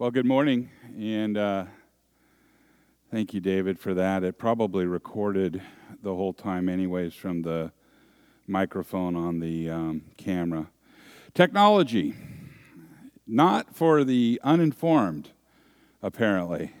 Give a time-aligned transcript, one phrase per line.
[0.00, 1.66] Well, good morning, and uh,
[3.10, 4.24] thank you, David, for that.
[4.24, 5.60] It probably recorded
[6.02, 7.70] the whole time, anyways, from the
[8.46, 10.68] microphone on the um, camera.
[11.34, 12.14] Technology,
[13.26, 15.32] not for the uninformed,
[16.02, 16.72] apparently.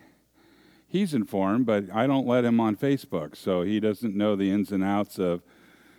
[0.88, 4.72] He's informed, but I don't let him on Facebook, so he doesn't know the ins
[4.72, 5.42] and outs of,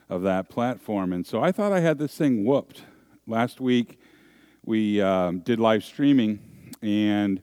[0.09, 1.13] of that platform.
[1.13, 2.81] And so I thought I had this thing whooped.
[3.27, 3.99] Last week,
[4.65, 6.50] we um, did live streaming
[6.81, 7.41] and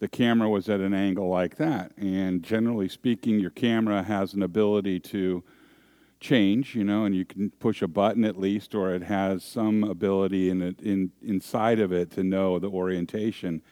[0.00, 1.92] the camera was at an angle like that.
[1.96, 5.44] And generally speaking, your camera has an ability to
[6.20, 9.84] change, you know, and you can push a button at least, or it has some
[9.84, 13.62] ability in, it, in inside of it to know the orientation.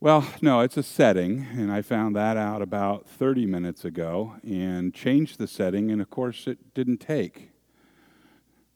[0.00, 4.94] Well, no, it's a setting, and I found that out about 30 minutes ago and
[4.94, 7.50] changed the setting, and of course, it didn't take.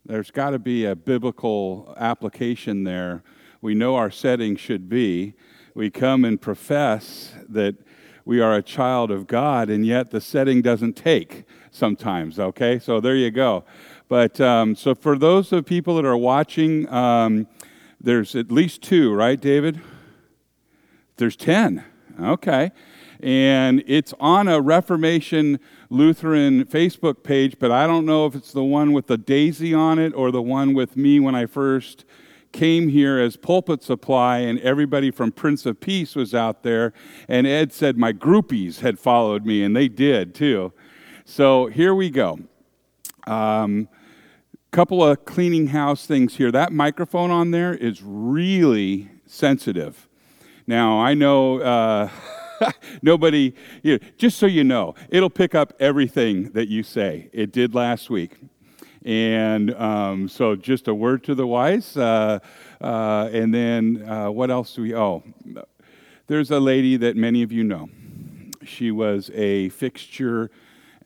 [0.05, 3.23] There's got to be a biblical application there
[3.63, 5.35] we know our setting should be.
[5.75, 7.77] We come and profess that
[8.25, 12.79] we are a child of God, and yet the setting doesn't take sometimes, okay?
[12.79, 13.65] So there you go.
[14.09, 17.47] But um, so for those of people that are watching, um,
[18.01, 19.81] there's at least two, right, David?
[21.17, 21.85] There's 10.
[22.21, 22.73] Okay.
[23.21, 28.65] And it's on a Reformation Lutheran Facebook page, but I don't know if it's the
[28.65, 32.05] one with the daisy on it or the one with me when I first
[32.53, 36.93] came here as pulpit supply, and everybody from Prince of Peace was out there.
[37.29, 40.73] And Ed said my groupies had followed me, and they did too.
[41.25, 42.41] So here we go.
[43.27, 43.89] Um,
[44.73, 46.51] couple of cleaning house things here.
[46.51, 50.09] That microphone on there is really sensitive.
[50.67, 52.09] Now, I know uh,
[53.03, 57.29] nobody, you know, just so you know, it'll pick up everything that you say.
[57.35, 58.39] It did last week.
[59.05, 61.97] And um, so, just a word to the wise.
[61.97, 62.39] Uh,
[62.81, 64.95] uh, and then, uh, what else do we?
[64.95, 65.25] Oh,
[66.29, 67.89] there's a lady that many of you know.
[68.65, 70.51] She was a fixture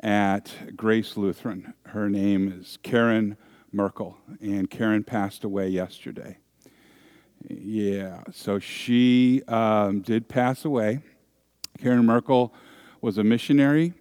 [0.00, 1.72] at Grace Lutheran.
[1.87, 3.38] Her name is Karen
[3.72, 6.37] Merkel, and Karen passed away yesterday.
[7.49, 11.00] Yeah, so she um, did pass away.
[11.78, 12.53] Karen Merkel
[13.00, 13.94] was a missionary,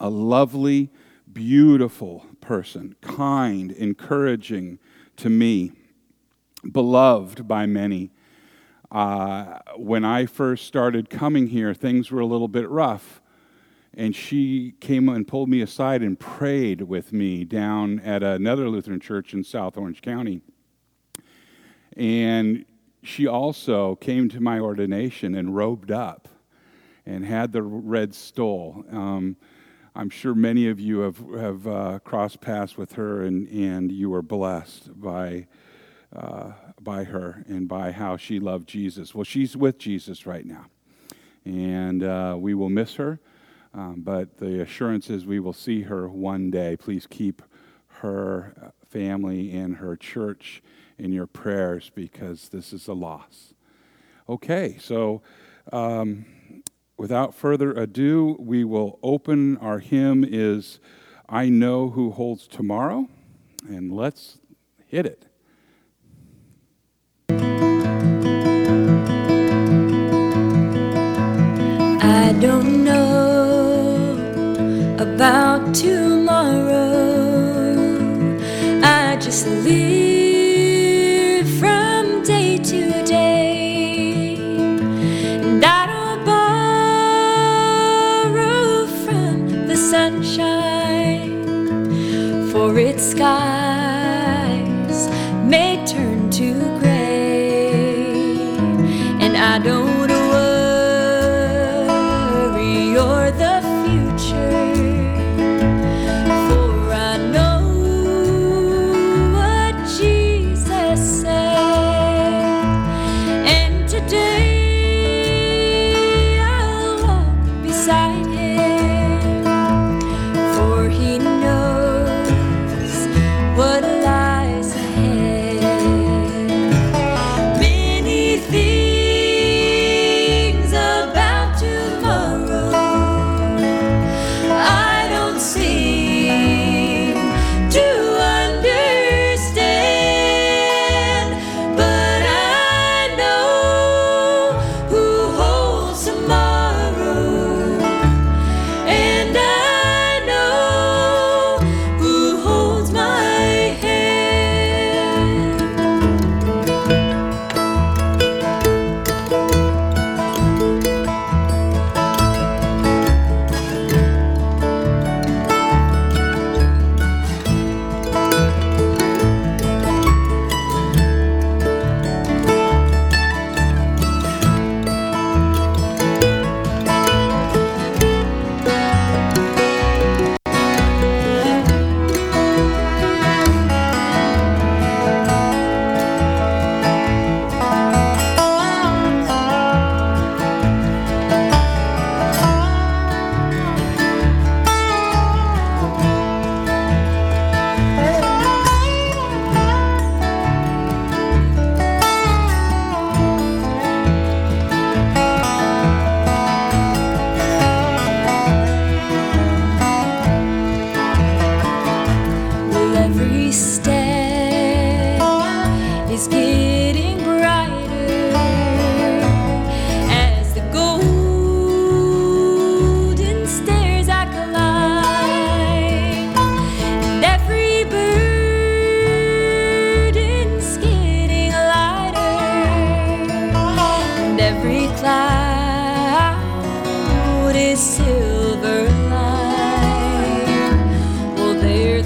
[0.00, 0.90] a lovely,
[1.32, 4.78] beautiful person, kind, encouraging
[5.16, 5.72] to me,
[6.70, 8.10] beloved by many.
[8.90, 13.22] Uh, when I first started coming here, things were a little bit rough.
[13.94, 19.00] And she came and pulled me aside and prayed with me down at another Lutheran
[19.00, 20.42] church in South Orange County.
[21.96, 22.66] And
[23.02, 26.28] she also came to my ordination and robed up
[27.06, 28.84] and had the red stole.
[28.90, 29.36] Um,
[29.94, 34.08] I'm sure many of you have, have uh, crossed paths with her and, and you
[34.08, 35.46] were blessed by,
[36.16, 39.14] uh, by her and by how she loved Jesus.
[39.14, 40.66] Well, she's with Jesus right now.
[41.44, 43.20] And uh, we will miss her,
[43.74, 46.76] um, but the assurance is we will see her one day.
[46.76, 47.42] Please keep
[48.00, 50.62] her uh, family and her church
[50.98, 53.52] in your prayers because this is a loss.
[54.28, 55.20] Okay, so.
[55.70, 56.26] Um,
[57.02, 60.78] without further ado, we will open our hymn is
[61.28, 63.08] I Know Who Holds Tomorrow,
[63.66, 64.38] and let's
[64.86, 65.26] hit it.
[72.00, 74.14] I don't know
[75.00, 76.84] about tomorrow.
[78.84, 80.01] I just live.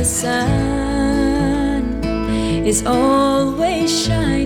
[0.07, 2.05] Sun
[2.65, 4.46] is always shining,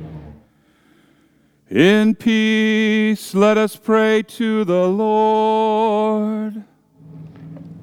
[1.71, 6.65] In peace, let us pray to the Lord.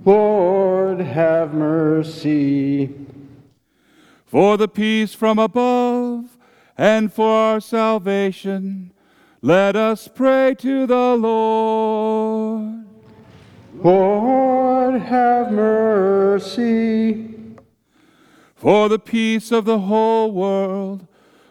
[0.04, 2.94] Lord, have mercy.
[4.26, 6.36] For the peace from above
[6.76, 8.92] and for our salvation,
[9.40, 12.84] let us pray to the Lord.
[13.72, 17.34] Lord, have mercy.
[18.54, 21.07] For the peace of the whole world,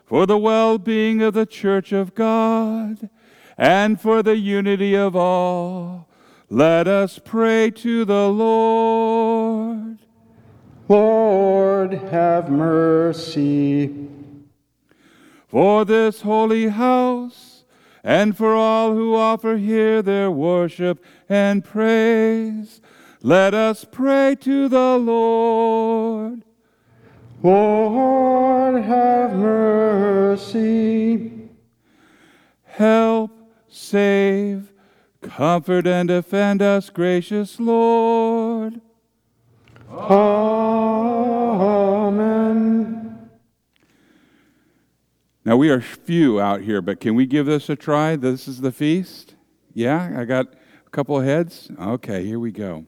[0.08, 3.10] for the well being of the church of God,
[3.58, 6.08] and for the unity of all,
[6.50, 9.98] let us pray to the Lord.
[10.88, 14.08] Lord, have mercy.
[15.50, 17.66] For this holy house,
[18.02, 22.80] and for all who offer here their worship and praise,
[23.22, 26.44] let us pray to the Lord.
[27.48, 31.32] Lord, have mercy.
[32.66, 33.32] Help,
[33.70, 34.74] save,
[35.22, 38.82] comfort, and defend us, gracious Lord.
[39.90, 40.50] Amen.
[45.46, 48.18] Now, we are few out here, but can we give this a try?
[48.18, 49.36] This is the feast?
[49.74, 50.48] Yeah, I got
[50.86, 51.72] a couple heads?
[51.80, 52.86] Okay, here we go.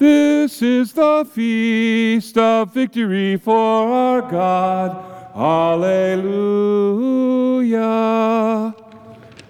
[0.00, 4.96] This is the feast of victory for our God.
[5.34, 6.24] Hallelujah.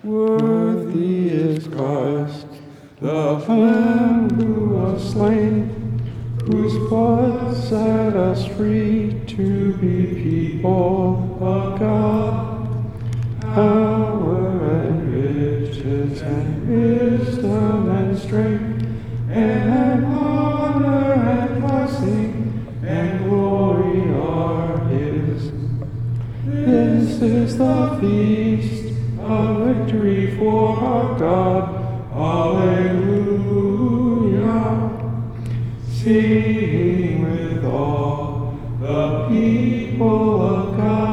[0.02, 2.48] Worthy is Christ,
[3.00, 6.02] the Lamb who was slain,
[6.46, 12.66] whose blood set us free to be people of God.
[13.40, 18.69] Power and riches and wisdom and strength
[36.02, 41.09] Sing with all the people of God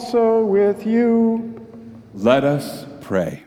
[0.00, 1.60] also with you.
[2.14, 3.44] Let us pray.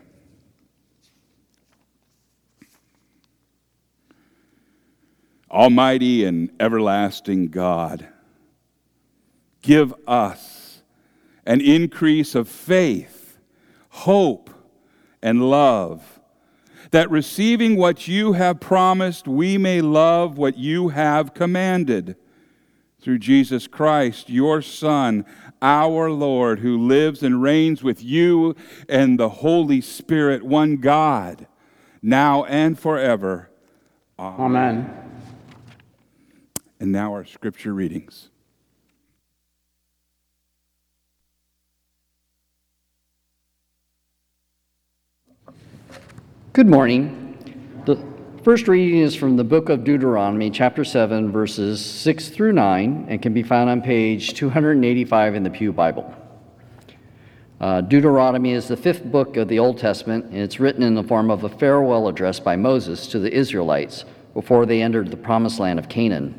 [5.50, 8.06] Almighty and everlasting God,
[9.62, 10.82] give us
[11.44, 13.36] an increase of faith,
[13.88, 14.48] hope,
[15.20, 16.20] and love,
[16.92, 22.14] that receiving what you have promised, we may love what you have commanded
[23.04, 25.26] through Jesus Christ, your Son,
[25.64, 28.54] our Lord, who lives and reigns with you
[28.86, 31.46] and the Holy Spirit, one God,
[32.02, 33.50] now and forever.
[34.18, 35.22] Amen.
[36.78, 38.28] And now our scripture readings.
[46.52, 47.36] Good morning.
[47.86, 47.96] The
[48.44, 53.22] first reading is from the book of Deuteronomy, chapter 7, verses 6 through 9, and
[53.22, 56.14] can be found on page 285 in the Pew Bible.
[57.58, 61.02] Uh, Deuteronomy is the fifth book of the Old Testament, and it's written in the
[61.02, 65.58] form of a farewell address by Moses to the Israelites before they entered the promised
[65.58, 66.38] land of Canaan.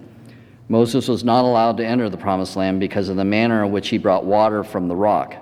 [0.69, 3.89] Moses was not allowed to enter the promised land because of the manner in which
[3.89, 5.35] he brought water from the rock.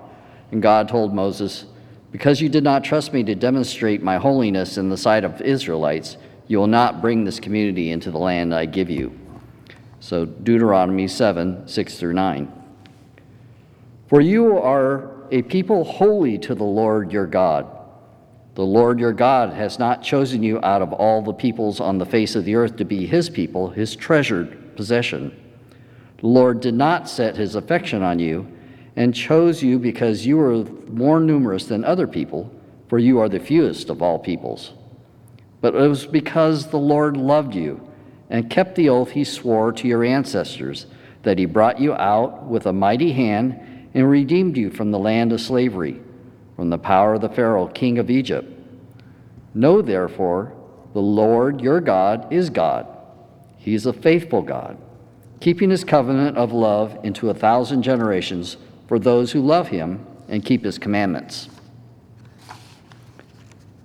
[0.50, 1.66] And God told Moses,
[2.10, 6.16] Because you did not trust me to demonstrate my holiness in the sight of Israelites,
[6.46, 9.18] you will not bring this community into the land I give you.
[10.00, 12.52] So Deuteronomy 7 6 through 9.
[14.08, 17.66] For you are a people holy to the Lord your God.
[18.54, 22.06] The Lord your God has not chosen you out of all the peoples on the
[22.06, 25.34] face of the earth to be his people, his treasured possession.
[26.18, 28.46] The Lord did not set his affection on you
[28.96, 32.52] and chose you because you were more numerous than other people,
[32.88, 34.72] for you are the fewest of all peoples.
[35.64, 37.80] But it was because the Lord loved you
[38.28, 40.84] and kept the oath he swore to your ancestors
[41.22, 45.32] that he brought you out with a mighty hand and redeemed you from the land
[45.32, 46.02] of slavery,
[46.54, 48.46] from the power of the Pharaoh, king of Egypt.
[49.54, 50.52] Know therefore,
[50.92, 52.86] the Lord your God is God.
[53.56, 54.76] He is a faithful God,
[55.40, 60.44] keeping his covenant of love into a thousand generations for those who love him and
[60.44, 61.48] keep his commandments.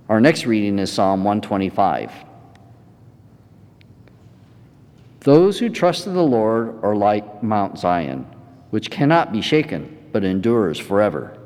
[0.09, 2.11] Our next reading is Psalm 125.
[5.19, 8.25] Those who trust in the Lord are like Mount Zion,
[8.71, 11.37] which cannot be shaken, but endures forever.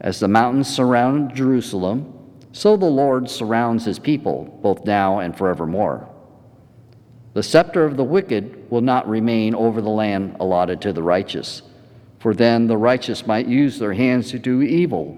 [0.00, 2.12] As the mountains surround Jerusalem,
[2.50, 6.08] so the Lord surrounds his people, both now and forevermore.
[7.34, 11.62] The scepter of the wicked will not remain over the land allotted to the righteous,
[12.18, 15.16] for then the righteous might use their hands to do evil.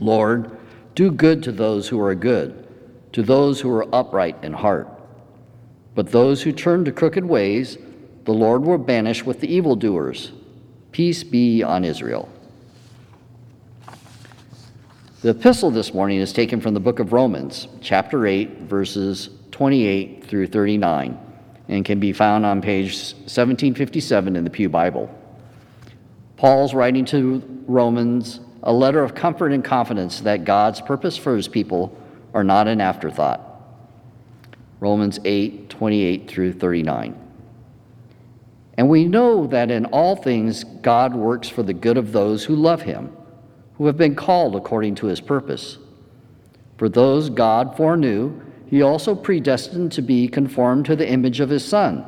[0.00, 0.56] Lord,
[0.94, 2.66] do good to those who are good,
[3.12, 4.88] to those who are upright in heart.
[5.94, 7.78] But those who turn to crooked ways,
[8.24, 10.32] the Lord will banish with the evildoers.
[10.92, 12.28] Peace be on Israel.
[15.22, 20.24] The epistle this morning is taken from the book of Romans, chapter 8, verses 28
[20.24, 21.18] through 39,
[21.68, 25.14] and can be found on page 1757 in the Pew Bible.
[26.36, 31.48] Paul's writing to Romans a letter of comfort and confidence that God's purpose for his
[31.48, 31.96] people
[32.34, 33.40] are not an afterthought.
[34.80, 37.18] Romans 8, 28 through 39.
[38.76, 42.56] And we know that in all things God works for the good of those who
[42.56, 43.14] love him,
[43.74, 45.78] who have been called according to his purpose.
[46.78, 51.64] For those God foreknew, he also predestined to be conformed to the image of his
[51.64, 52.04] Son,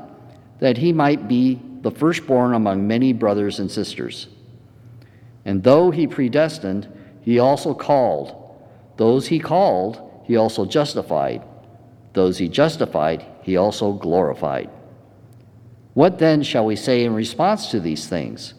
[0.61, 4.29] that he might be the firstborn among many brothers and sisters.
[5.44, 6.88] And though he predestined,
[7.20, 8.38] he also called.
[8.96, 11.42] Those he called, he also justified.
[12.12, 14.70] Those he justified, he also glorified.
[15.94, 18.55] What then shall we say in response to these things?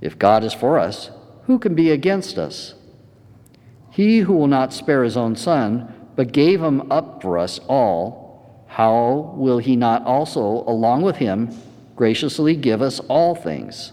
[0.00, 1.10] If God is for us,
[1.44, 2.74] who can be against us?
[3.90, 8.64] He who will not spare his own son, but gave him up for us all,
[8.66, 11.50] how will he not also, along with him,
[11.96, 13.92] graciously give us all things?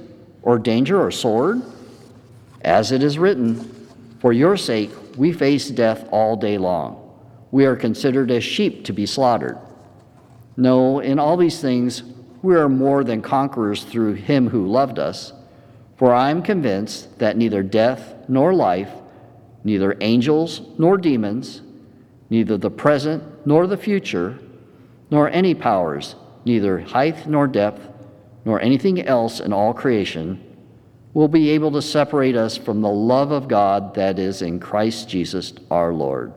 [0.43, 1.61] or danger or sword?
[2.61, 3.87] As it is written,
[4.19, 6.97] For your sake we face death all day long.
[7.51, 9.57] We are considered as sheep to be slaughtered.
[10.55, 12.03] No, in all these things
[12.41, 15.33] we are more than conquerors through him who loved us.
[15.97, 18.91] For I am convinced that neither death nor life,
[19.63, 21.61] neither angels nor demons,
[22.29, 24.39] neither the present nor the future,
[25.11, 27.87] nor any powers, neither height nor depth,
[28.45, 30.43] nor anything else in all creation,
[31.13, 35.09] will be able to separate us from the love of God that is in Christ
[35.09, 36.33] Jesus our Lord.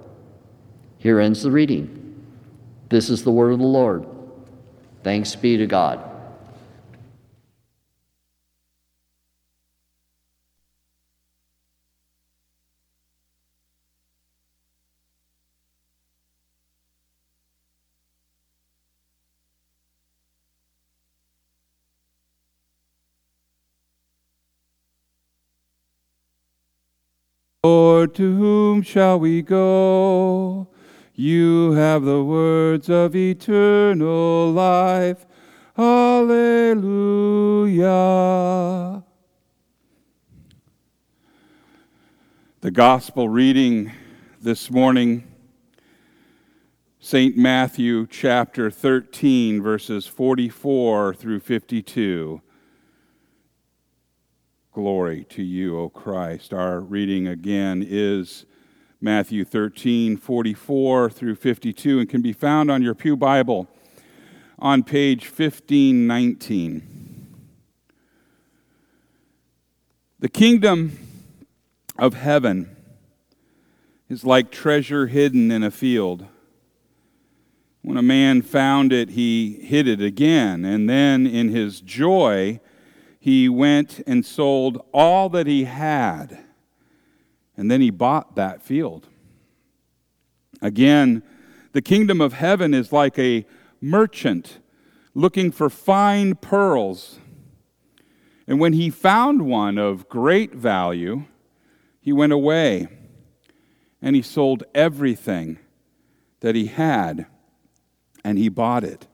[0.98, 2.00] Here ends the reading.
[2.88, 4.06] This is the word of the Lord.
[5.02, 6.13] Thanks be to God.
[27.64, 30.68] Lord, to whom shall we go?
[31.14, 35.24] You have the words of eternal life.
[35.78, 36.42] Alleluia.
[42.60, 43.92] The gospel reading
[44.42, 45.26] this morning,
[47.00, 47.34] St.
[47.34, 52.42] Matthew chapter 13, verses 44 through 52.
[54.74, 56.52] Glory to you, O Christ.
[56.52, 58.44] Our reading again is
[59.00, 63.68] Matthew 13, 44 through 52, and can be found on your Pew Bible
[64.58, 67.36] on page 1519.
[70.18, 70.98] The kingdom
[71.96, 72.74] of heaven
[74.08, 76.26] is like treasure hidden in a field.
[77.82, 82.58] When a man found it, he hid it again, and then in his joy,
[83.24, 86.44] he went and sold all that he had,
[87.56, 89.08] and then he bought that field.
[90.60, 91.22] Again,
[91.72, 93.46] the kingdom of heaven is like a
[93.80, 94.58] merchant
[95.14, 97.18] looking for fine pearls.
[98.46, 101.24] And when he found one of great value,
[102.02, 102.88] he went away
[104.02, 105.58] and he sold everything
[106.40, 107.24] that he had
[108.22, 109.06] and he bought it.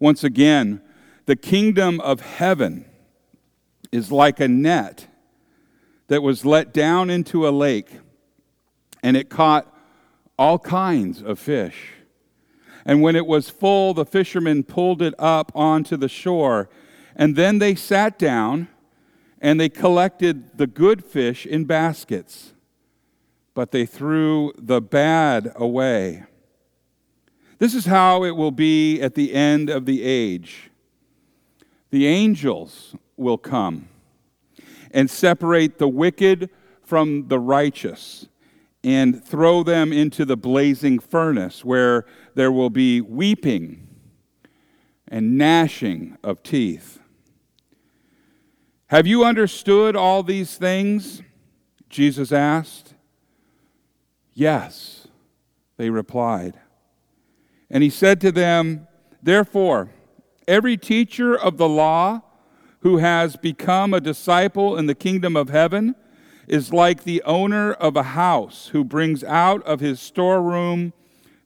[0.00, 0.82] Once again,
[1.26, 2.84] the kingdom of heaven
[3.92, 5.08] is like a net
[6.06, 7.98] that was let down into a lake,
[9.02, 9.72] and it caught
[10.38, 11.94] all kinds of fish.
[12.84, 16.68] And when it was full, the fishermen pulled it up onto the shore.
[17.16, 18.68] And then they sat down
[19.40, 22.52] and they collected the good fish in baskets,
[23.54, 26.24] but they threw the bad away.
[27.58, 30.70] This is how it will be at the end of the age
[31.90, 33.88] the angels will come
[34.90, 36.50] and separate the wicked
[36.82, 38.28] from the righteous
[38.84, 43.86] and throw them into the blazing furnace where there will be weeping
[45.08, 47.00] and gnashing of teeth.
[48.88, 51.22] Have you understood all these things?
[51.90, 52.94] Jesus asked.
[54.32, 55.08] Yes,
[55.76, 56.54] they replied.
[57.68, 58.86] And he said to them,
[59.22, 59.90] Therefore,
[60.48, 62.22] every teacher of the law
[62.80, 65.94] who has become a disciple in the kingdom of heaven
[66.46, 70.92] is like the owner of a house who brings out of his storeroom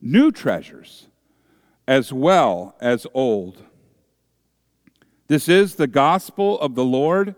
[0.00, 1.08] new treasures
[1.88, 3.64] as well as old.
[5.28, 7.34] This is the gospel of the Lord.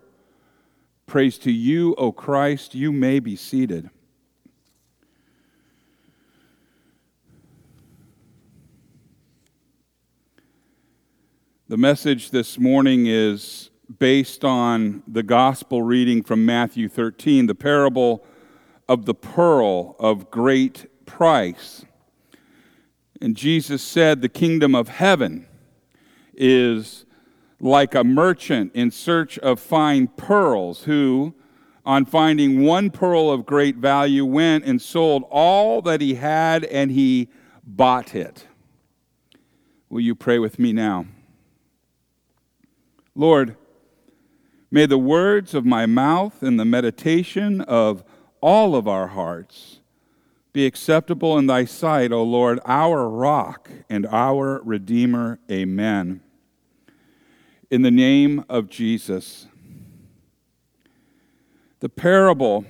[1.05, 2.75] Praise to you, O Christ.
[2.75, 3.89] You may be seated.
[11.73, 18.23] The message this morning is based on the gospel reading from Matthew 13, the parable
[18.87, 21.83] of the pearl of great price.
[23.19, 25.47] And Jesus said, The kingdom of heaven
[26.35, 27.05] is
[27.59, 31.33] like a merchant in search of fine pearls, who,
[31.87, 36.91] on finding one pearl of great value, went and sold all that he had and
[36.91, 37.29] he
[37.65, 38.45] bought it.
[39.89, 41.07] Will you pray with me now?
[43.15, 43.55] Lord,
[44.71, 48.03] may the words of my mouth and the meditation of
[48.41, 49.79] all of our hearts
[50.51, 55.39] be acceptable in thy sight, O Lord, our rock and our redeemer.
[55.51, 56.21] Amen.
[57.71, 59.47] In the name of Jesus.
[61.79, 62.65] The parable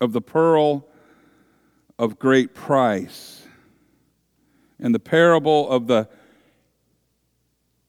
[0.00, 0.86] of the pearl
[1.98, 3.46] of great price
[4.78, 6.08] and the parable of the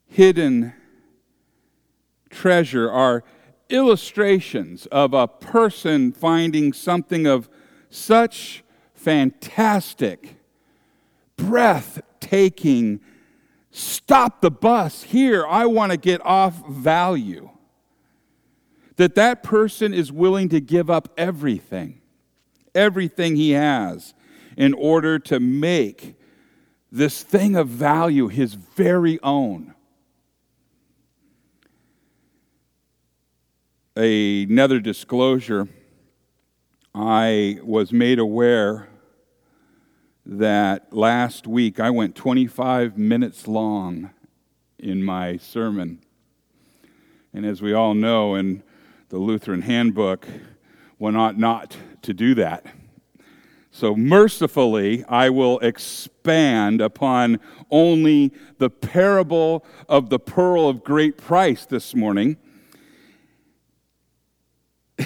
[0.09, 0.73] hidden
[2.29, 3.23] treasure are
[3.69, 7.47] illustrations of a person finding something of
[7.89, 10.35] such fantastic,
[11.37, 12.99] breathtaking,
[13.71, 17.49] stop the bus here, I want to get off value.
[18.97, 22.01] That that person is willing to give up everything,
[22.75, 24.13] everything he has,
[24.57, 26.15] in order to make
[26.91, 29.73] this thing of value his very own.
[33.99, 35.67] Another disclosure
[36.95, 38.87] I was made aware
[40.25, 44.11] that last week I went 25 minutes long
[44.77, 45.99] in my sermon.
[47.33, 48.63] And as we all know in
[49.09, 50.25] the Lutheran handbook,
[50.97, 52.65] one ought not to do that.
[53.69, 61.65] So, mercifully, I will expand upon only the parable of the pearl of great price
[61.65, 62.37] this morning.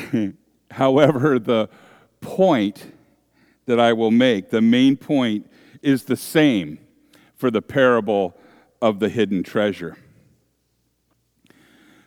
[0.72, 1.70] However, the
[2.22, 2.94] point
[3.66, 5.50] that I will make, the main point,
[5.82, 6.80] is the same
[7.36, 8.36] for the parable
[8.82, 9.98] of the hidden treasure.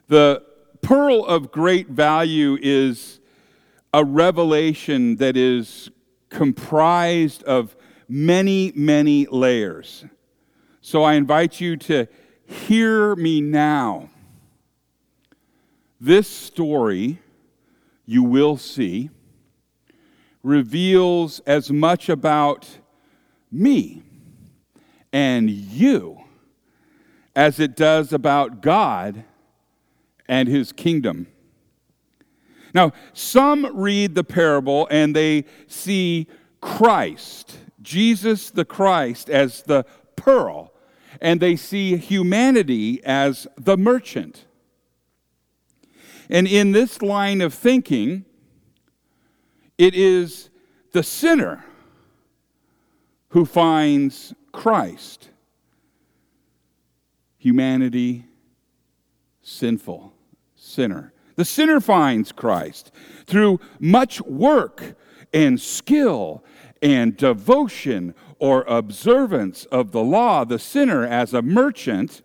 [0.09, 0.43] The
[0.83, 3.21] pearl of great value is
[3.93, 5.91] a revelation that is
[6.29, 7.77] comprised of
[8.09, 10.05] many, many layers.
[10.81, 12.07] So I invite you to
[12.47, 14.11] hear me now.
[16.01, 17.21] This story
[18.07, 19.11] you will see
[20.43, 22.79] reveals as much about
[23.51, 24.03] me
[25.13, 26.19] and you
[27.35, 29.25] as it does about God
[30.29, 31.27] and his kingdom.
[32.73, 36.29] Now, some read the parable and they see
[36.61, 39.85] Christ, Jesus the Christ, as the
[40.17, 40.73] pearl,
[41.21, 44.46] and they see humanity as the merchant.
[46.29, 48.25] And in this line of thinking,
[49.79, 50.51] it is
[50.93, 51.65] the sinner
[53.29, 55.31] who finds Christ.
[57.39, 58.25] Humanity,
[59.43, 60.15] sinful,
[60.55, 61.13] sinner.
[61.37, 62.91] The sinner finds Christ
[63.27, 64.97] through much work
[65.33, 66.43] and skill
[66.83, 70.45] and devotion or observance of the law.
[70.45, 72.23] The sinner, as a merchant,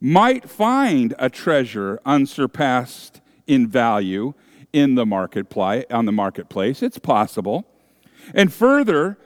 [0.00, 4.34] might find a treasure unsurpassed in value
[4.72, 6.82] in the marketplace on the marketplace.
[6.82, 7.64] It's possible.
[8.34, 9.18] And further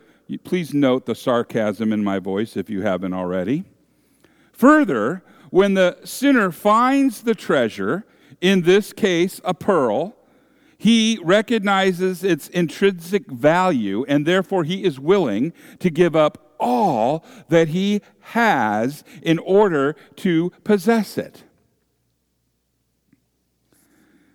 [0.45, 3.65] please note the sarcasm in my voice if you haven't already.
[4.53, 8.05] Further when the sinner finds the treasure
[8.41, 10.15] in this case a pearl
[10.81, 17.69] he recognizes its intrinsic value and therefore he is willing to give up all that
[17.69, 21.45] he has in order to possess it.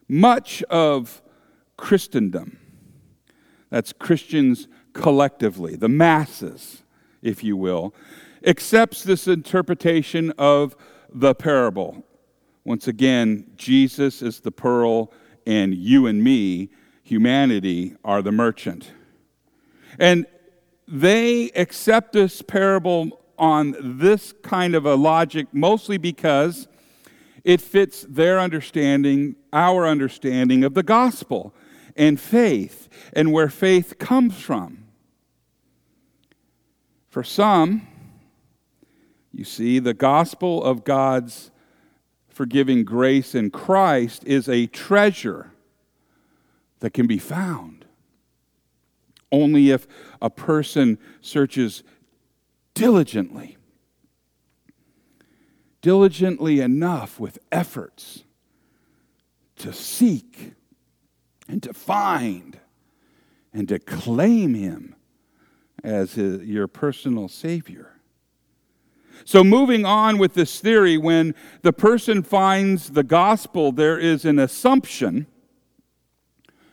[0.07, 1.21] Much of
[1.77, 2.57] Christendom,
[3.69, 6.83] that's Christians collectively, the masses
[7.23, 7.95] if you will,
[8.45, 10.75] accepts this interpretation of
[11.11, 12.05] the parable.
[12.65, 15.11] Once again, Jesus is the pearl,
[15.47, 16.69] and you and me,
[17.01, 18.91] humanity, are the merchant.
[19.97, 20.25] And
[20.87, 26.67] they accept this parable on this kind of a logic mostly because
[27.43, 31.53] it fits their understanding, our understanding of the gospel
[31.95, 34.85] and faith and where faith comes from.
[37.09, 37.87] For some,
[39.31, 41.51] you see, the gospel of God's
[42.29, 45.51] forgiving grace in Christ is a treasure
[46.79, 47.82] that can be found
[49.33, 49.85] only if
[50.21, 51.83] a person searches
[52.73, 53.57] diligently.
[55.81, 58.23] Diligently enough with efforts
[59.57, 60.53] to seek
[61.49, 62.59] and to find
[63.51, 64.95] and to claim Him
[65.83, 67.89] as his, your personal Savior.
[69.25, 74.39] So, moving on with this theory, when the person finds the gospel, there is an
[74.39, 75.27] assumption,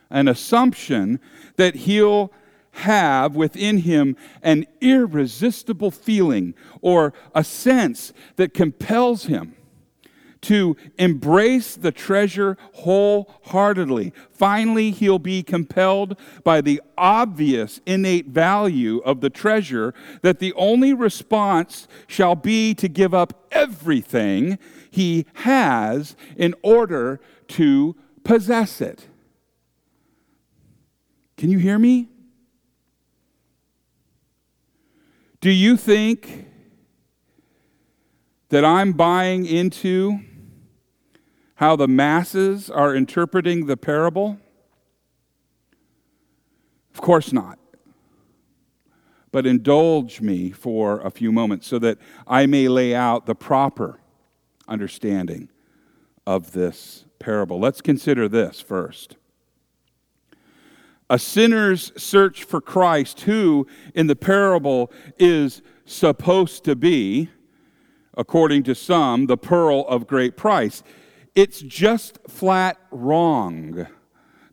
[0.09, 1.19] an assumption
[1.57, 2.31] that he'll
[2.71, 9.55] have within him an irresistible feeling or a sense that compels him
[10.41, 14.11] to embrace the treasure wholeheartedly.
[14.31, 20.93] Finally, he'll be compelled by the obvious innate value of the treasure that the only
[20.93, 24.57] response shall be to give up everything
[24.89, 29.07] he has in order to possess it.
[31.37, 32.10] Can you hear me?
[35.41, 36.45] Do you think
[38.49, 40.19] that I'm buying into
[41.55, 44.37] how the masses are interpreting the parable?
[46.93, 47.57] Of course not.
[49.31, 53.99] But indulge me for a few moments so that I may lay out the proper
[54.67, 55.49] understanding
[56.27, 57.59] of this parable.
[57.59, 59.15] Let's consider this first
[61.11, 67.29] a sinner's search for Christ, who in the parable is supposed to be,
[68.15, 70.83] according to some, the pearl of great price.
[71.35, 73.87] It's just flat wrong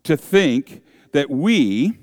[0.02, 1.96] to think that we,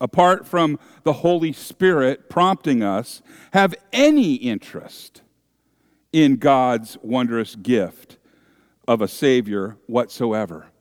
[0.00, 5.22] apart from the Holy Spirit prompting us, have any interest
[6.12, 8.18] in God's wondrous gift
[8.88, 10.71] of a Savior whatsoever.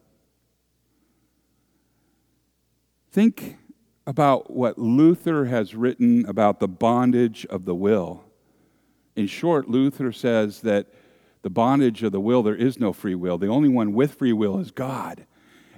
[3.11, 3.57] Think
[4.07, 8.23] about what Luther has written about the bondage of the will.
[9.15, 10.87] In short, Luther says that
[11.41, 13.37] the bondage of the will, there is no free will.
[13.37, 15.25] The only one with free will is God.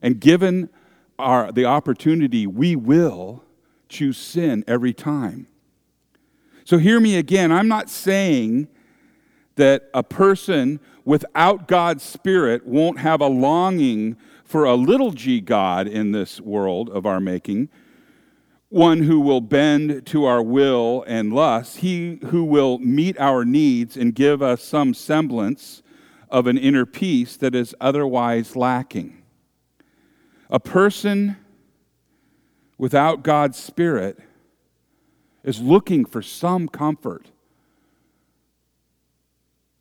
[0.02, 0.70] And given
[1.18, 3.44] our, the opportunity, we will
[3.90, 5.48] choose sin every time.
[6.66, 7.52] So hear me again.
[7.52, 8.68] I'm not saying
[9.56, 14.18] that a person without God's Spirit won't have a longing
[14.54, 17.70] for a little g God in this world of our making,
[18.70, 23.98] one who will bend to our will and lust, he who will meet our needs
[23.98, 25.82] and give us some semblance
[26.30, 29.24] of an inner peace that is otherwise lacking.
[30.52, 31.36] A person
[32.78, 34.20] without God's Spirit
[35.44, 37.32] is looking for some comfort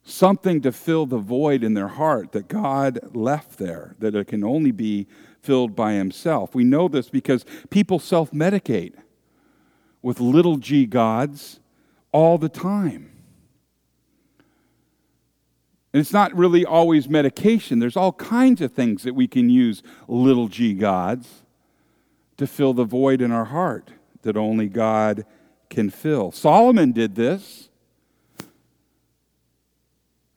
[0.04, 4.44] something to fill the void in their heart that God left there, that it can
[4.44, 5.06] only be
[5.40, 6.54] filled by Himself.
[6.54, 8.94] We know this because people self medicate
[10.02, 11.60] with little g gods
[12.10, 13.10] all the time.
[15.92, 17.78] And it's not really always medication.
[17.78, 21.42] There's all kinds of things that we can use little g gods
[22.38, 23.90] to fill the void in our heart
[24.22, 25.24] that only God
[25.68, 26.32] can fill.
[26.32, 27.68] Solomon did this.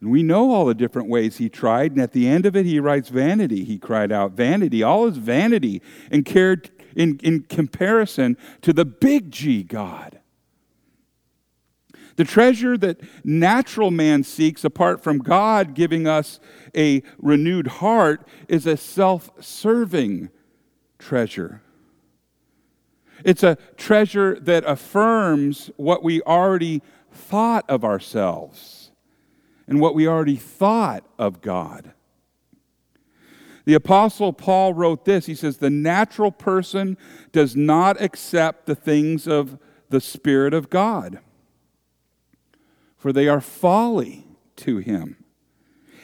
[0.01, 1.91] And we know all the different ways he tried.
[1.91, 3.63] And at the end of it, he writes, Vanity.
[3.63, 4.83] He cried out, Vanity.
[4.83, 5.81] All is vanity
[6.11, 10.19] in, cared, in, in comparison to the big G God.
[12.17, 16.39] The treasure that natural man seeks apart from God giving us
[16.75, 20.29] a renewed heart is a self serving
[20.97, 21.61] treasure.
[23.23, 26.81] It's a treasure that affirms what we already
[27.11, 28.74] thought of ourselves
[29.67, 31.93] and what we already thought of God.
[33.65, 35.25] The Apostle Paul wrote this.
[35.25, 36.97] He says, The natural person
[37.31, 39.57] does not accept the things of
[39.89, 41.19] the Spirit of God,
[42.97, 45.17] for they are folly to him.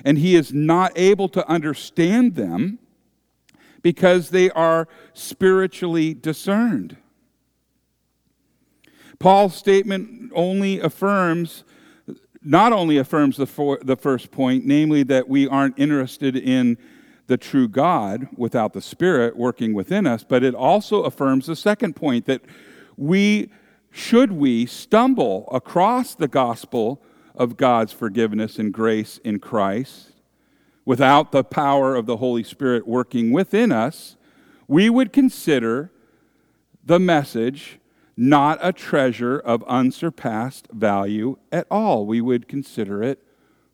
[0.03, 2.79] And he is not able to understand them
[3.83, 6.97] because they are spiritually discerned.
[9.19, 11.63] Paul's statement only affirms,
[12.43, 16.77] not only affirms the, for, the first point, namely that we aren't interested in
[17.27, 21.95] the true God without the Spirit working within us, but it also affirms the second
[21.95, 22.41] point that
[22.97, 23.49] we,
[23.91, 27.01] should we stumble across the gospel
[27.35, 30.11] of God's forgiveness and grace in Christ
[30.83, 34.17] without the power of the Holy Spirit working within us,
[34.67, 35.91] we would consider
[36.83, 37.79] the message
[38.21, 42.05] not a treasure of unsurpassed value at all.
[42.05, 43.17] We would consider it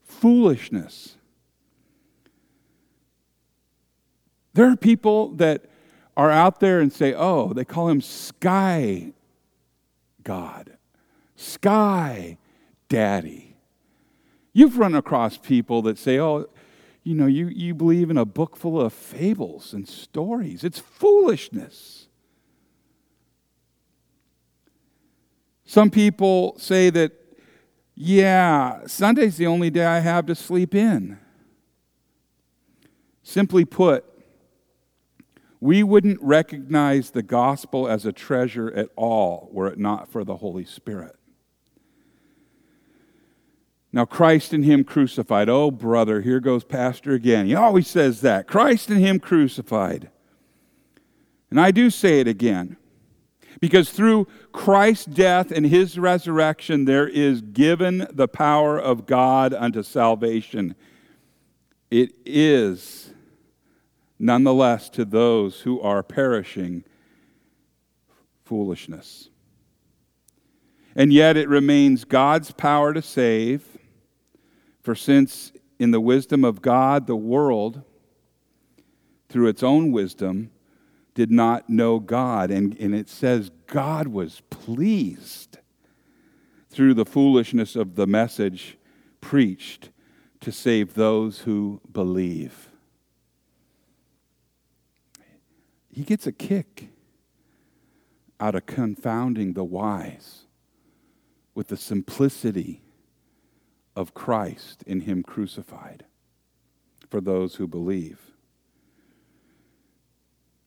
[0.06, 1.18] foolishness.
[4.54, 5.66] There are people that
[6.16, 9.12] are out there and say, oh, they call him Sky
[10.24, 10.78] God,
[11.36, 12.38] Sky
[12.88, 13.58] Daddy.
[14.54, 16.46] You've run across people that say, oh,
[17.04, 20.64] you know, you, you believe in a book full of fables and stories.
[20.64, 21.97] It's foolishness.
[25.68, 27.12] Some people say that,
[27.94, 31.20] yeah, Sunday's the only day I have to sleep in.
[33.22, 34.06] Simply put,
[35.60, 40.38] we wouldn't recognize the gospel as a treasure at all were it not for the
[40.38, 41.18] Holy Spirit.
[43.92, 45.50] Now, Christ and Him crucified.
[45.50, 47.46] Oh, brother, here goes Pastor again.
[47.46, 50.12] He always says that Christ and Him crucified.
[51.50, 52.78] And I do say it again.
[53.60, 59.84] Because through Christ's death and His resurrection, there is given the power of God unto
[59.84, 60.76] salvation.
[61.90, 63.14] It is
[64.20, 66.84] nonetheless to those who are perishing
[68.46, 69.30] foolishness.
[70.96, 73.64] And yet it remains God's power to save,
[74.82, 77.84] for since in the wisdom of God, the world,
[79.30, 80.50] through its own wisdom,
[81.18, 82.52] did not know God.
[82.52, 85.58] And, and it says God was pleased
[86.70, 88.78] through the foolishness of the message
[89.20, 89.90] preached
[90.42, 92.70] to save those who believe.
[95.90, 96.90] He gets a kick
[98.40, 100.46] out of confounding the wise
[101.56, 102.84] with the simplicity
[103.96, 106.06] of Christ in Him crucified
[107.10, 108.27] for those who believe.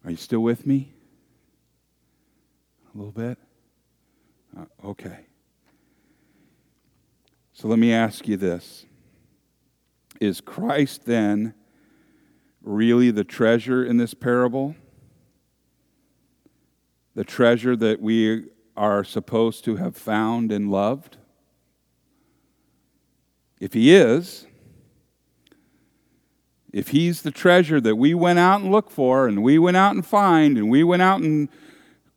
[0.05, 0.93] Are you still with me?
[2.95, 3.39] A little bit?
[4.57, 5.27] Uh, okay.
[7.53, 8.87] So let me ask you this
[10.21, 11.55] Is Christ then
[12.63, 14.75] really the treasure in this parable?
[17.15, 18.45] the treasure that we
[18.77, 21.17] are supposed to have found and loved?
[23.61, 24.47] If he is,
[26.72, 29.94] if he's the treasure that we went out and looked for and we went out
[29.94, 31.48] and find and we went out and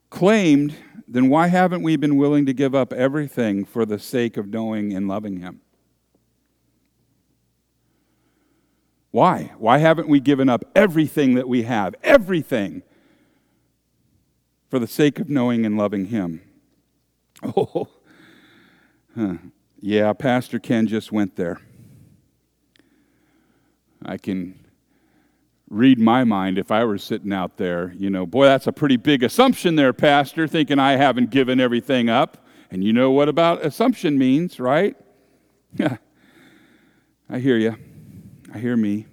[0.10, 0.76] claimed,
[1.08, 4.94] then why haven't we been willing to give up everything for the sake of knowing
[4.94, 5.62] and loving him?
[9.12, 9.52] Why?
[9.60, 11.96] Why haven't we given up everything that we have?
[12.04, 12.82] Everything
[14.74, 16.42] for the sake of knowing and loving Him.
[17.56, 17.88] Oh,
[19.16, 19.36] huh.
[19.80, 21.60] yeah, Pastor Ken just went there.
[24.06, 24.64] I can
[25.70, 27.94] read my mind if I were sitting out there.
[27.98, 32.10] You know, boy, that's a pretty big assumption there, Pastor, thinking I haven't given everything
[32.10, 32.46] up.
[32.70, 34.96] And you know what about assumption means, right?
[35.76, 35.98] Yeah.
[37.30, 37.76] I hear you.
[38.54, 39.08] I hear me.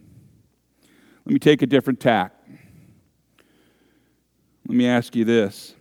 [1.25, 2.33] Let me take a different tack.
[4.67, 5.75] Let me ask you this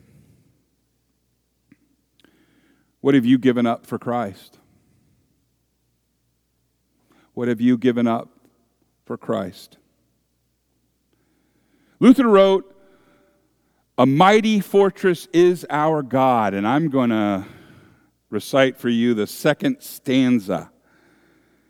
[3.02, 4.58] What have you given up for Christ?
[7.34, 8.39] What have you given up
[9.10, 9.78] for Christ?
[12.00, 12.76] Luther wrote,
[13.98, 16.54] A mighty fortress is our God.
[16.54, 17.44] And I'm going to
[18.30, 20.70] recite for you the second stanza.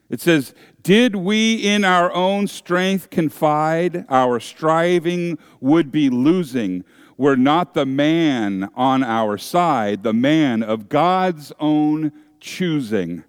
[0.10, 6.84] It says, Did we in our own strength confide, our striving would be losing
[7.16, 12.12] were not the man on our side, the man of God's own
[12.42, 13.24] choosing.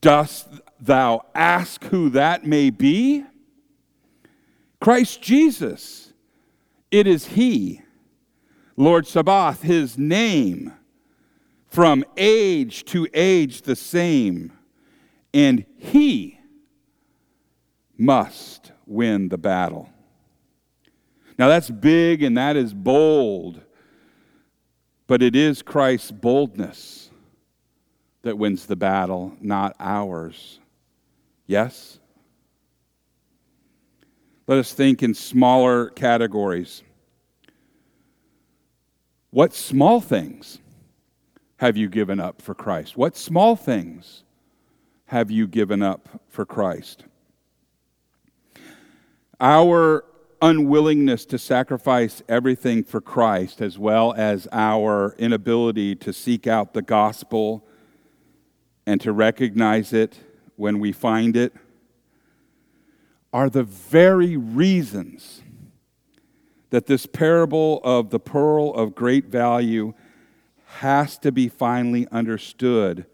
[0.00, 0.48] Dost
[0.80, 3.24] thou ask who that may be?
[4.80, 6.12] Christ Jesus.
[6.90, 7.82] It is He,
[8.76, 10.72] Lord Sabaoth, His name,
[11.68, 14.52] from age to age the same.
[15.32, 16.40] And He
[17.96, 19.88] must win the battle.
[21.38, 23.60] Now, that's big and that is bold,
[25.06, 27.10] but it is Christ's boldness
[28.22, 30.58] that wins the battle, not ours.
[31.50, 31.98] Yes?
[34.46, 36.84] Let us think in smaller categories.
[39.30, 40.60] What small things
[41.56, 42.96] have you given up for Christ?
[42.96, 44.22] What small things
[45.06, 47.02] have you given up for Christ?
[49.40, 50.04] Our
[50.40, 56.82] unwillingness to sacrifice everything for Christ, as well as our inability to seek out the
[56.82, 57.66] gospel
[58.86, 60.16] and to recognize it
[60.60, 61.54] when we find it,
[63.32, 65.40] are the very reasons
[66.68, 69.94] that this parable of the pearl of great value
[70.66, 73.06] has to be finally understood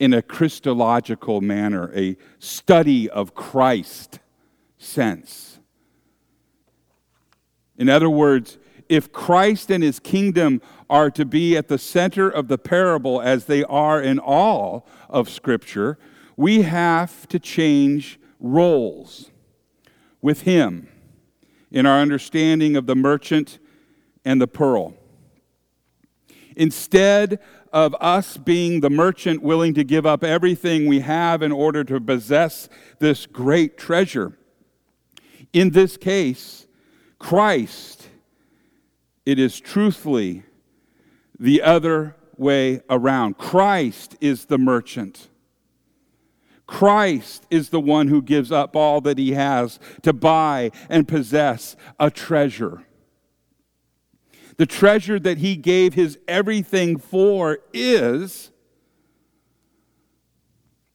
[0.00, 4.18] in a Christological manner, a study of Christ
[4.76, 5.60] sense.
[7.78, 8.58] In other words,
[8.88, 10.60] if Christ and his kingdom
[10.90, 15.30] are to be at the center of the parable as they are in all of
[15.30, 15.98] Scripture,
[16.36, 19.30] we have to change roles
[20.20, 20.88] with him
[21.70, 23.58] in our understanding of the merchant
[24.24, 24.94] and the pearl.
[26.56, 27.40] Instead
[27.72, 32.00] of us being the merchant willing to give up everything we have in order to
[32.00, 32.68] possess
[33.00, 34.38] this great treasure,
[35.52, 36.66] in this case,
[37.18, 38.08] Christ,
[39.26, 40.44] it is truthfully
[41.38, 43.38] the other way around.
[43.38, 45.28] Christ is the merchant.
[46.66, 51.76] Christ is the one who gives up all that he has to buy and possess
[52.00, 52.84] a treasure.
[54.56, 58.50] The treasure that he gave his everything for is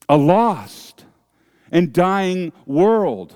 [0.07, 1.05] a lost
[1.71, 3.35] and dying world,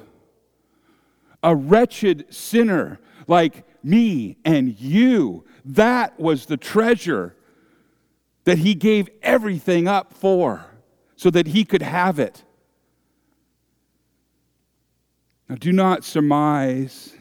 [1.44, 5.46] a wretched sinner like me and you.
[5.66, 7.36] That was the treasure
[8.46, 10.73] that he gave everything up for
[11.16, 12.44] so that he could have it.
[15.50, 17.14] Now, do not surmise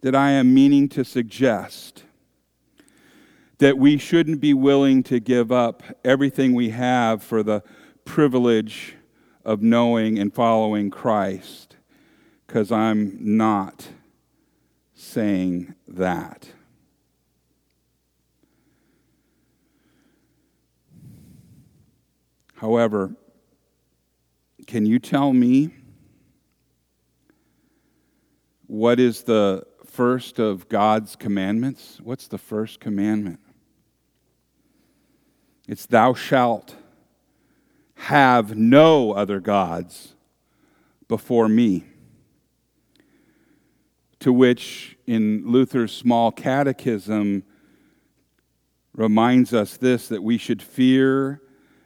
[0.00, 2.04] that I am meaning to suggest
[3.58, 7.62] that we shouldn't be willing to give up everything we have for the
[8.04, 8.94] privilege
[9.44, 11.76] of knowing and following Christ,
[12.46, 13.88] because I'm not
[14.94, 16.48] saying that.
[22.58, 23.14] However,
[24.66, 25.70] can you tell me
[28.66, 32.00] what is the first of God's commandments?
[32.02, 33.38] What's the first commandment?
[35.68, 36.74] It's thou shalt
[37.94, 40.14] have no other gods
[41.06, 41.84] before me.
[44.18, 47.44] To which, in Luther's small catechism,
[48.94, 51.40] reminds us this that we should fear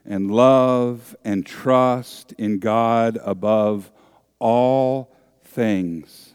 [0.04, 3.90] and love and trust in God above
[4.38, 6.34] all things.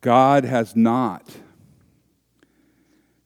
[0.00, 1.36] God has not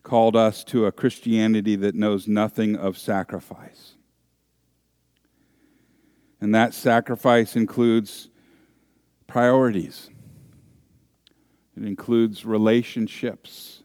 [0.02, 3.94] called us to a Christianity that knows nothing of sacrifice.
[6.40, 8.28] And that sacrifice includes
[9.26, 10.10] priorities,
[11.76, 13.81] it includes relationships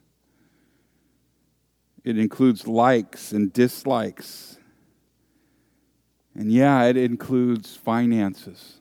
[2.08, 4.58] it includes likes and dislikes.
[6.34, 8.80] And yeah, it includes finances.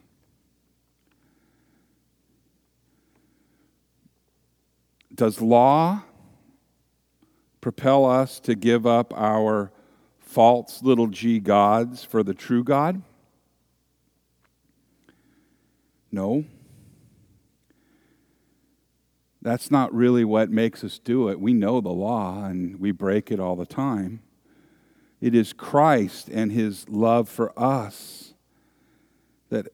[5.13, 6.03] Does law
[7.61, 9.73] propel us to give up our
[10.21, 13.03] false little g gods for the true God?
[16.13, 16.45] No.
[19.47, 21.39] That's not really what makes us do it.
[21.39, 24.21] We know the law and we break it all the time.
[25.21, 28.35] It is Christ and his love for us
[29.51, 29.69] that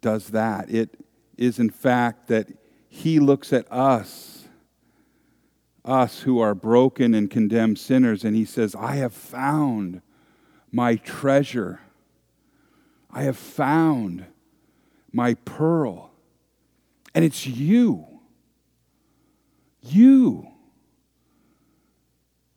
[0.00, 0.68] does that.
[0.68, 0.98] It
[1.38, 2.48] is, in fact, that
[2.88, 4.48] he looks at us,
[5.84, 10.02] us who are broken and condemned sinners, and he says, I have found
[10.72, 11.82] my treasure.
[13.12, 14.26] I have found
[15.12, 16.10] my pearl.
[17.14, 18.15] And it's you
[19.92, 20.48] you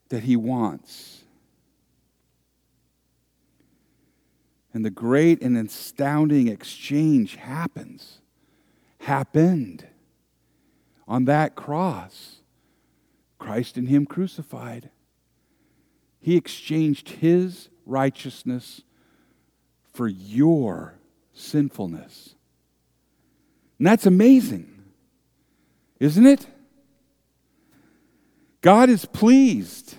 [0.08, 1.22] that He wants.
[4.72, 8.20] And the great and astounding exchange happens,
[8.98, 9.86] happened
[11.08, 12.36] on that cross.
[13.38, 14.90] Christ and Him crucified.
[16.20, 18.82] He exchanged His righteousness
[19.92, 20.94] for your
[21.32, 22.34] sinfulness.
[23.78, 24.84] And that's amazing,
[25.98, 26.46] isn't it?
[28.60, 29.96] God is pleased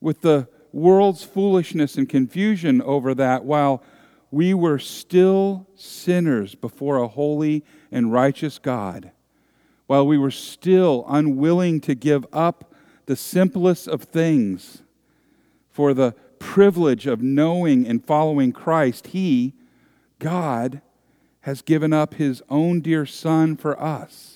[0.00, 3.82] with the world's foolishness and confusion over that while
[4.30, 9.10] we were still sinners before a holy and righteous God,
[9.86, 12.74] while we were still unwilling to give up
[13.06, 14.82] the simplest of things
[15.70, 19.54] for the privilege of knowing and following Christ, He,
[20.18, 20.82] God,
[21.40, 24.35] has given up His own dear Son for us.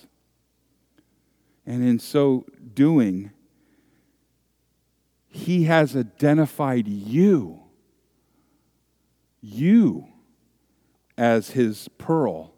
[1.67, 3.31] And in so doing,
[5.29, 7.63] He has identified you,
[9.41, 10.09] you,
[11.17, 12.55] as His pearl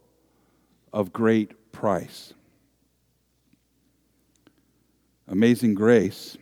[0.93, 2.35] of great price.
[5.27, 6.37] Amazing Grace.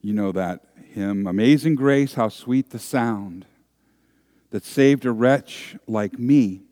[0.00, 0.60] You know that
[0.92, 1.26] hymn.
[1.26, 3.46] Amazing Grace, how sweet the sound
[4.50, 6.63] that saved a wretch like me.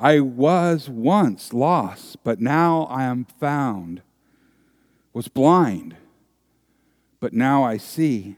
[0.00, 4.02] I was once lost, but now I am found.
[5.12, 5.96] Was blind,
[7.18, 8.36] but now I see.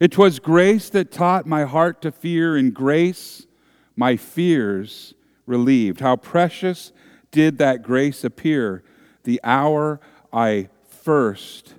[0.00, 3.46] It was grace that taught my heart to fear, and grace
[3.94, 5.14] my fears
[5.44, 6.00] relieved.
[6.00, 6.92] How precious
[7.30, 8.82] did that grace appear
[9.24, 10.00] the hour
[10.32, 11.74] I first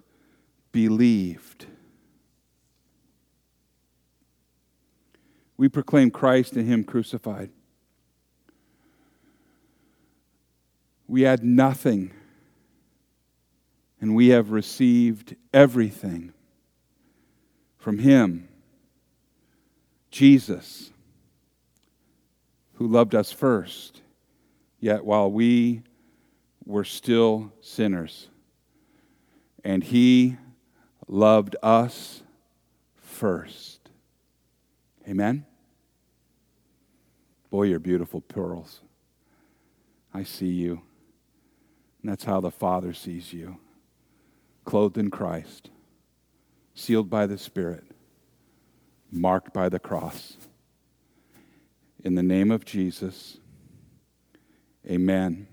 [0.72, 1.66] believed.
[5.58, 7.50] We proclaim Christ and Him crucified.
[11.08, 12.12] We had nothing,
[14.02, 16.34] and we have received everything
[17.78, 18.50] from Him,
[20.12, 20.92] Jesus,
[22.74, 24.02] who loved us first,
[24.80, 25.82] yet while we
[26.66, 28.28] were still sinners.
[29.64, 30.36] And He
[31.08, 32.22] loved us
[32.96, 33.90] first.
[35.08, 35.46] Amen?
[37.50, 38.82] Boy, you're beautiful pearls.
[40.14, 40.82] I see you.
[42.02, 43.58] And that's how the Father sees you
[44.66, 45.70] clothed in Christ,
[46.76, 47.86] sealed by the Spirit,
[49.10, 50.36] marked by the cross.
[52.04, 53.38] In the name of Jesus,
[54.86, 55.48] amen.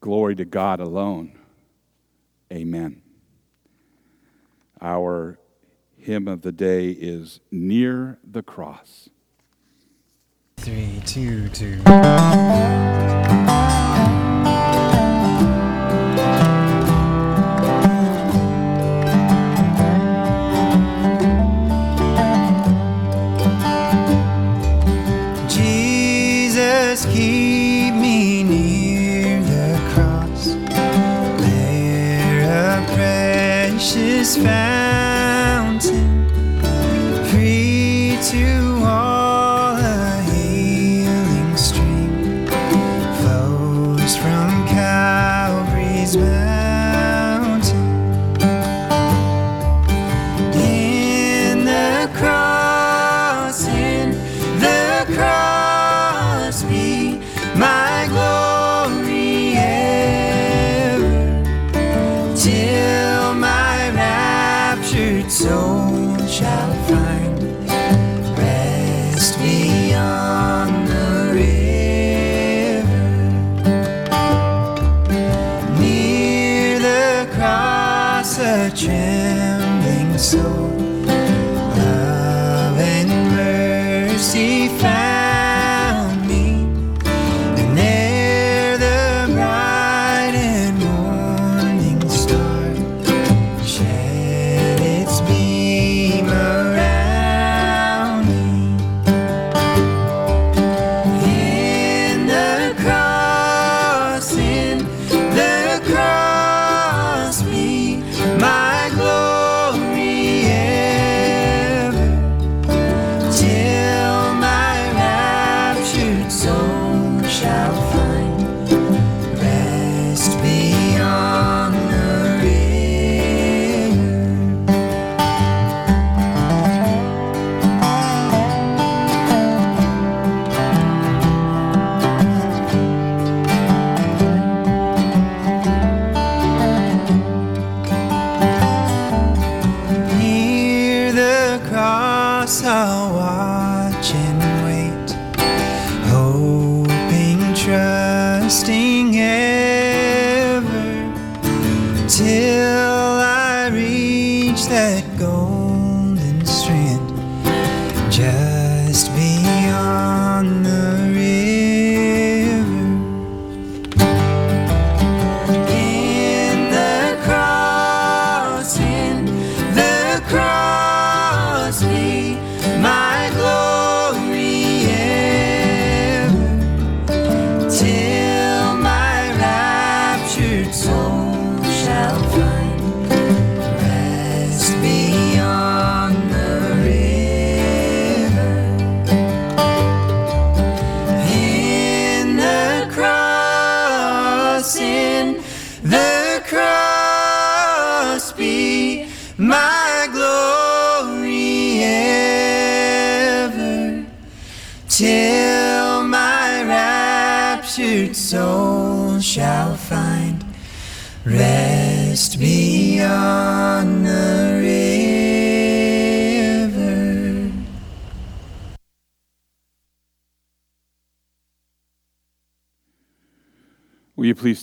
[0.00, 1.38] Glory to God alone.
[2.52, 3.02] Amen.
[4.80, 5.38] Our
[5.96, 9.08] hymn of the day is Near the Cross.
[10.58, 11.80] Three, two, two.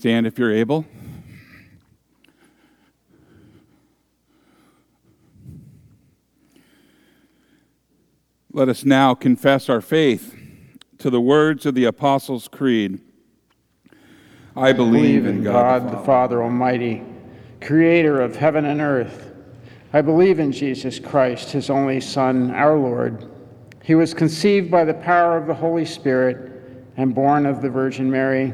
[0.03, 0.83] Stand if you're able?
[8.51, 10.35] Let us now confess our faith
[10.97, 12.99] to the words of the Apostles' Creed.
[14.57, 17.01] I believe in God, the Father Almighty,
[17.61, 19.33] creator of heaven and earth.
[19.93, 23.31] I believe in Jesus Christ, his only Son, our Lord.
[23.85, 28.11] He was conceived by the power of the Holy Spirit and born of the Virgin
[28.11, 28.53] Mary.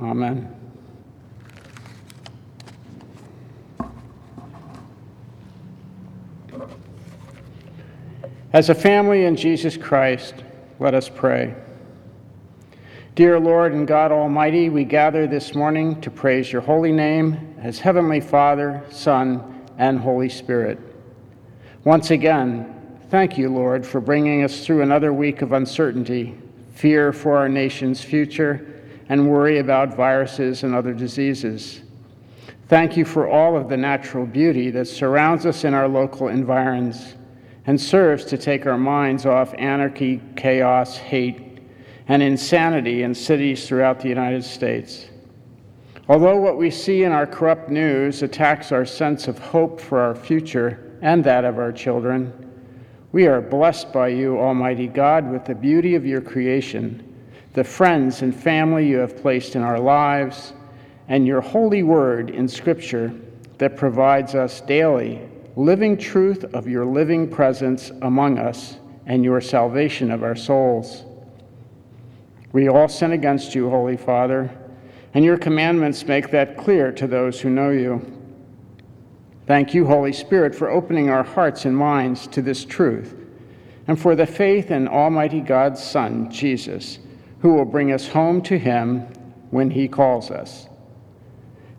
[0.00, 0.54] Amen.
[8.52, 10.34] As a family in Jesus Christ,
[10.78, 11.54] let us pray.
[13.14, 17.78] Dear Lord and God Almighty, we gather this morning to praise your holy name as
[17.78, 20.78] Heavenly Father, Son, and Holy Spirit.
[21.84, 26.36] Once again, thank you, Lord, for bringing us through another week of uncertainty,
[26.74, 28.73] fear for our nation's future,
[29.08, 31.82] and worry about viruses and other diseases.
[32.68, 37.14] Thank you for all of the natural beauty that surrounds us in our local environs
[37.66, 41.60] and serves to take our minds off anarchy, chaos, hate,
[42.08, 45.06] and insanity in cities throughout the United States.
[46.08, 50.14] Although what we see in our corrupt news attacks our sense of hope for our
[50.14, 52.32] future and that of our children,
[53.12, 57.13] we are blessed by you, Almighty God, with the beauty of your creation,
[57.54, 60.52] the friends and family you have placed in our lives,
[61.08, 63.14] and your holy word in Scripture
[63.58, 70.10] that provides us daily living truth of your living presence among us and your salvation
[70.10, 71.04] of our souls.
[72.52, 74.50] We all sin against you, Holy Father,
[75.12, 78.04] and your commandments make that clear to those who know you.
[79.46, 83.14] Thank you, Holy Spirit, for opening our hearts and minds to this truth,
[83.86, 86.98] and for the faith in Almighty God's Son, Jesus,
[87.44, 89.00] who will bring us home to Him
[89.50, 90.66] when He calls us.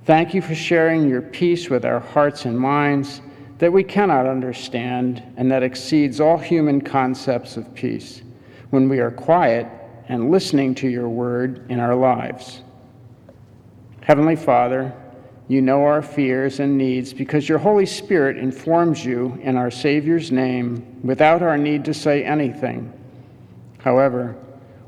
[0.04, 3.20] Thank you for sharing your peace with our hearts and minds
[3.58, 8.22] that we cannot understand and that exceeds all human concepts of peace
[8.70, 9.66] when we are quiet
[10.08, 12.62] and listening to your word in our lives.
[14.02, 14.94] Heavenly Father,
[15.48, 20.32] you know our fears and needs because your Holy Spirit informs you in our Savior's
[20.32, 22.94] name without our need to say anything.
[23.80, 24.38] However,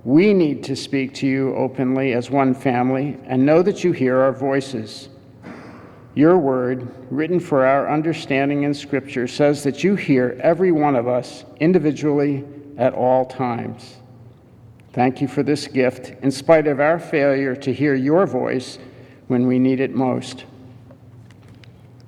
[0.08, 4.18] we need to speak to you openly as one family and know that you hear
[4.20, 5.10] our voices.
[6.16, 11.10] Your word, written for our understanding in Scripture, says that you hear every one of
[11.10, 12.46] us individually
[12.78, 13.98] at all times.
[14.94, 18.80] Thank you for this gift, in spite of our failure to hear your voice
[19.28, 20.46] when we need it most.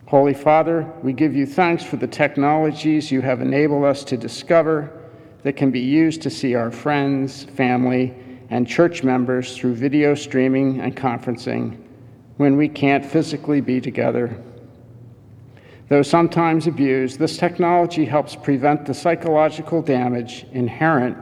[0.05, 4.98] Holy Father, we give you thanks for the technologies you have enabled us to discover
[5.43, 8.13] that can be used to see our friends, family,
[8.49, 11.77] and church members through video streaming and conferencing
[12.37, 14.41] when we can't physically be together.
[15.87, 21.17] Though sometimes abused, this technology helps prevent the psychological damage inherent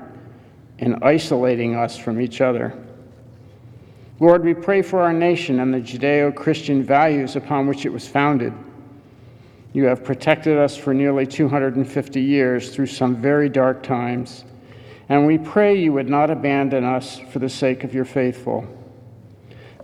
[0.80, 2.74] in isolating us from each other.
[4.20, 8.08] Lord, we pray for our nation and the Judeo Christian values upon which it was
[8.08, 8.54] founded.
[9.78, 14.44] You have protected us for nearly 250 years through some very dark times,
[15.08, 18.66] and we pray you would not abandon us for the sake of your faithful.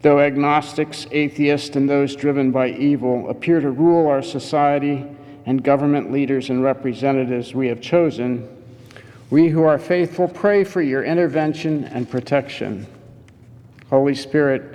[0.01, 5.05] Though agnostics, atheists, and those driven by evil appear to rule our society
[5.45, 8.49] and government leaders and representatives we have chosen,
[9.29, 12.87] we who are faithful pray for your intervention and protection.
[13.91, 14.72] Holy Spirit,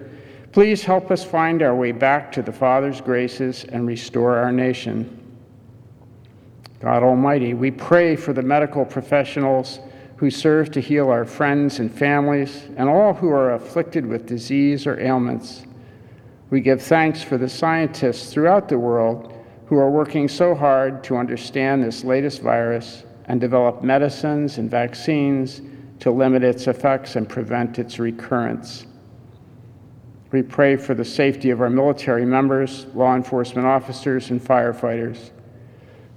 [0.58, 5.38] please help us find our way back to the Father's graces and restore our nation.
[6.80, 9.78] God Almighty, we pray for the medical professionals
[10.16, 14.84] who serve to heal our friends and families and all who are afflicted with disease
[14.84, 15.64] or ailments.
[16.50, 19.32] We give thanks for the scientists throughout the world
[19.66, 25.62] who are working so hard to understand this latest virus and develop medicines and vaccines
[26.00, 28.87] to limit its effects and prevent its recurrence.
[30.30, 35.30] We pray for the safety of our military members, law enforcement officers, and firefighters.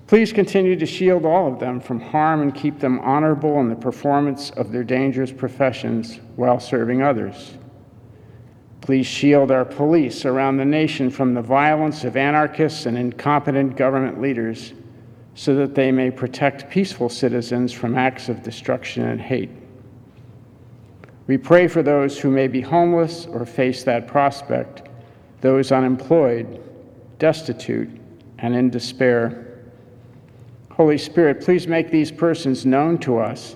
[0.07, 3.75] Please continue to shield all of them from harm and keep them honorable in the
[3.75, 7.53] performance of their dangerous professions while serving others.
[8.81, 14.19] Please shield our police around the nation from the violence of anarchists and incompetent government
[14.19, 14.73] leaders
[15.35, 19.60] so that they may protect peaceful citizens from acts of destruction and hate.
[21.31, 24.89] We pray for those who may be homeless or face that prospect,
[25.39, 26.61] those unemployed,
[27.19, 27.89] destitute,
[28.39, 29.61] and in despair.
[30.71, 33.55] Holy Spirit, please make these persons known to us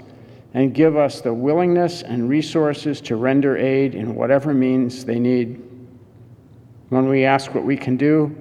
[0.53, 5.61] and give us the willingness and resources to render aid in whatever means they need.
[6.87, 8.33] When we ask what we can do,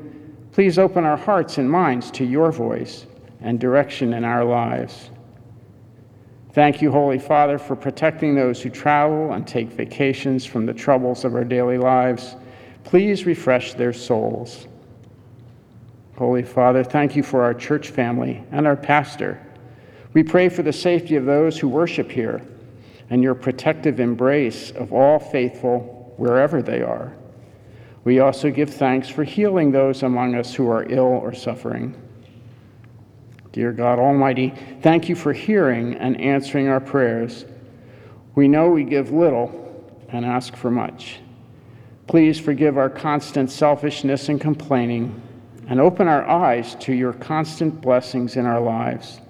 [0.53, 3.07] please open our hearts and minds to your voice
[3.41, 5.11] and direction in our lives.
[6.55, 11.24] Thank you, Holy Father, for protecting those who travel and take vacations from the troubles
[11.24, 12.36] of our daily lives.
[12.84, 14.68] Please refresh their souls.
[16.16, 19.44] Holy Father, thank you for our church family and our pastor.
[20.12, 22.40] We pray for the safety of those who worship here
[23.11, 27.16] and your protective embrace of all faithful wherever they are.
[28.05, 32.00] We also give thanks for healing those among us who are ill or suffering.
[33.55, 34.52] Dear God Almighty,
[34.82, 37.44] thank you for hearing and answering our prayers.
[38.34, 41.20] We know we give little and ask for much.
[42.09, 45.22] Please forgive our constant selfishness and complaining
[45.68, 49.20] and open our eyes to your constant blessings in our lives.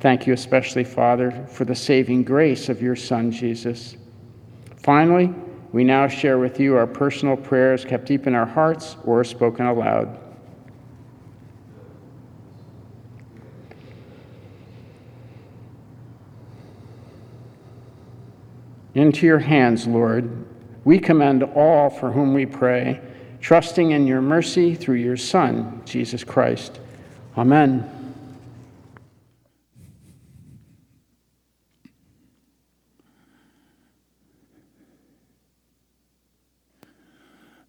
[0.00, 3.98] Thank you, especially, Father, for the saving grace of your Son, Jesus.
[4.78, 5.34] Finally,
[5.72, 9.66] we now share with you our personal prayers kept deep in our hearts or spoken
[9.66, 10.18] aloud.
[19.00, 20.44] Into your hands, Lord,
[20.84, 23.00] we commend all for whom we pray,
[23.40, 26.78] trusting in your mercy through your Son, Jesus Christ.
[27.38, 27.90] Amen.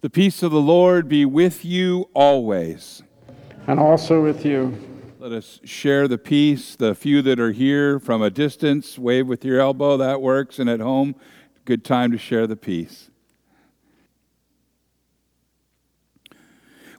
[0.02, 3.02] The peace of the Lord be with you always.
[3.66, 4.91] And also with you.
[5.22, 6.74] Let us share the peace.
[6.74, 10.58] The few that are here from a distance, wave with your elbow, that works.
[10.58, 11.14] And at home,
[11.64, 13.08] good time to share the peace.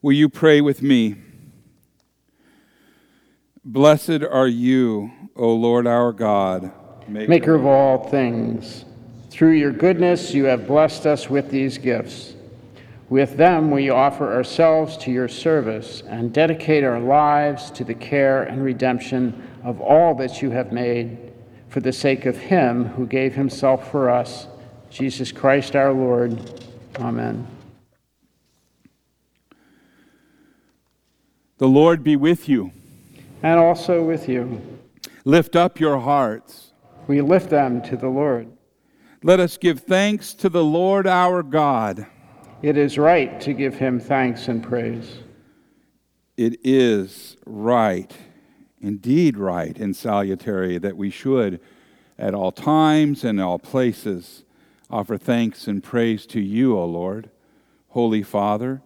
[0.02, 1.18] Will you pray with me?
[3.66, 6.72] Blessed are you, O Lord our God,
[7.10, 8.86] maker of all things.
[9.32, 12.36] Through your goodness, you have blessed us with these gifts.
[13.10, 18.43] With them, we offer ourselves to your service and dedicate our lives to the care
[18.43, 21.34] and redemption of all that you have made
[21.70, 24.47] for the sake of him who gave himself for us,
[24.89, 26.62] Jesus Christ our Lord.
[26.99, 27.47] Amen.
[31.58, 32.72] The Lord be with you.
[33.41, 34.62] And also with you.
[35.26, 36.74] Lift up your hearts.
[37.08, 38.47] We lift them to the Lord.
[39.24, 42.06] Let us give thanks to the Lord our God.
[42.64, 45.18] It is right to give him thanks and praise.
[46.38, 48.16] It is right,
[48.80, 51.59] indeed right and salutary, that we should,
[52.18, 54.45] at all times and all places,
[54.89, 57.30] offer thanks and praise to you, O Lord,
[57.89, 58.82] Holy Father,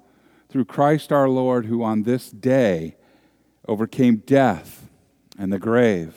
[0.50, 2.96] through Christ our Lord, who on this day
[3.68, 4.90] overcame death
[5.38, 6.16] and the grave.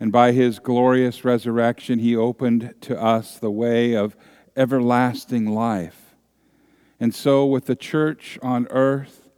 [0.00, 4.16] And by his glorious resurrection, he opened to us the way of
[4.56, 6.03] everlasting life.
[7.04, 9.28] And so, with the church on earth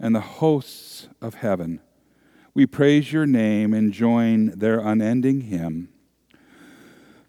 [0.00, 1.80] and the hosts of heaven,
[2.54, 5.90] we praise your name and join their unending hymn.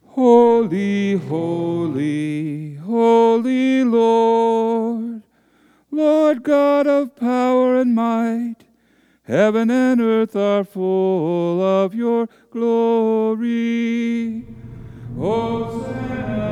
[0.05, 5.23] Holy, holy, holy Lord,
[5.91, 8.63] Lord God of power and might,
[9.23, 14.45] heaven and earth are full of your glory.
[15.17, 16.44] Hosanna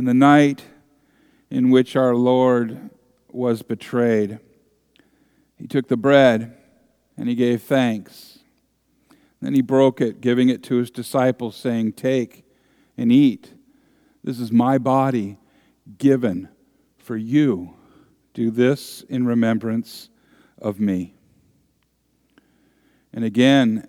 [0.00, 0.64] In the night
[1.50, 2.88] in which our Lord
[3.30, 4.38] was betrayed,
[5.58, 6.56] he took the bread
[7.18, 8.38] and he gave thanks.
[9.42, 12.46] Then he broke it, giving it to his disciples, saying, Take
[12.96, 13.52] and eat.
[14.24, 15.36] This is my body
[15.98, 16.48] given
[16.96, 17.74] for you.
[18.32, 20.08] Do this in remembrance
[20.56, 21.12] of me.
[23.12, 23.86] And again,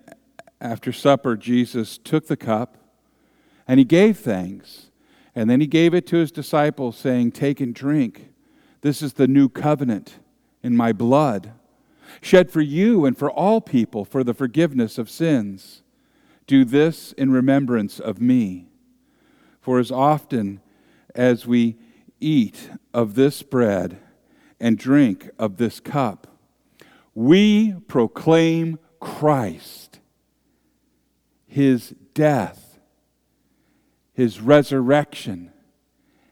[0.60, 2.76] after supper, Jesus took the cup
[3.66, 4.90] and he gave thanks.
[5.34, 8.32] And then he gave it to his disciples, saying, Take and drink.
[8.82, 10.18] This is the new covenant
[10.62, 11.52] in my blood,
[12.20, 15.82] shed for you and for all people for the forgiveness of sins.
[16.46, 18.68] Do this in remembrance of me.
[19.60, 20.60] For as often
[21.14, 21.76] as we
[22.20, 23.98] eat of this bread
[24.60, 26.26] and drink of this cup,
[27.14, 30.00] we proclaim Christ,
[31.46, 32.61] his death,
[34.12, 35.52] his resurrection,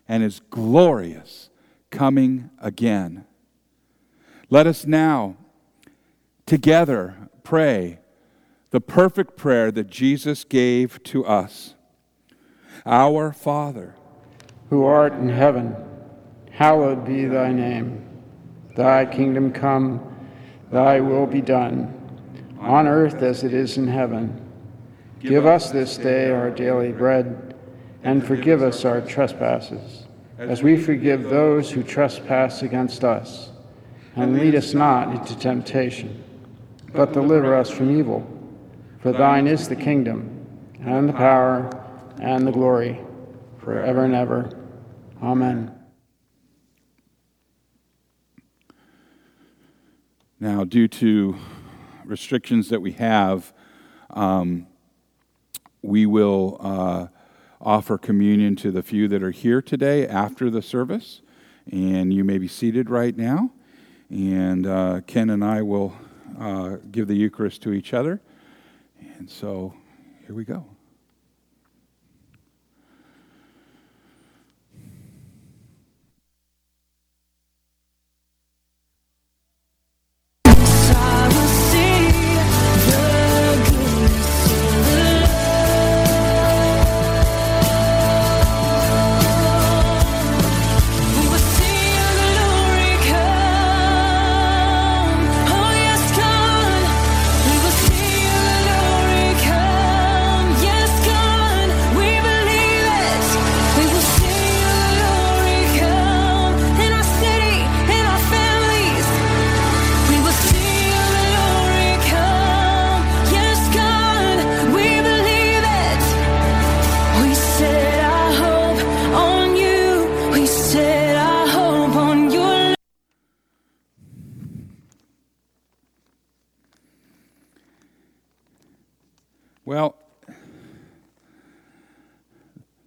[0.09, 1.51] and his glorious
[1.91, 3.25] coming again.
[4.49, 5.37] Let us now
[6.47, 8.01] together pray
[8.71, 11.75] the perfect prayer that Jesus gave to us.
[12.87, 13.95] Our Father,
[14.69, 15.75] who art in heaven,
[16.51, 18.07] hallowed be thy name.
[18.77, 20.01] Thy kingdom come,
[20.71, 21.97] thy will be done,
[22.61, 24.41] on earth as it is in heaven.
[25.21, 27.55] Give us this day our daily bread,
[28.03, 30.05] and forgive us our trespasses,
[30.39, 33.51] as we forgive those who trespass against us.
[34.17, 36.25] And lead us not into temptation,
[36.93, 38.27] but deliver us from evil.
[39.01, 40.47] For thine is the kingdom,
[40.81, 41.71] and the power,
[42.21, 43.01] and the glory,
[43.59, 44.51] forever and ever.
[45.23, 45.75] Amen.
[50.39, 51.37] Now, due to
[52.05, 53.53] restrictions that we have,
[54.09, 54.67] um,
[55.83, 57.07] we will uh,
[57.61, 61.21] offer communion to the few that are here today after the service.
[61.71, 63.51] And you may be seated right now.
[64.09, 65.95] And uh, Ken and I will
[66.39, 68.21] uh, give the Eucharist to each other.
[69.19, 69.75] And so
[70.27, 70.65] here we go.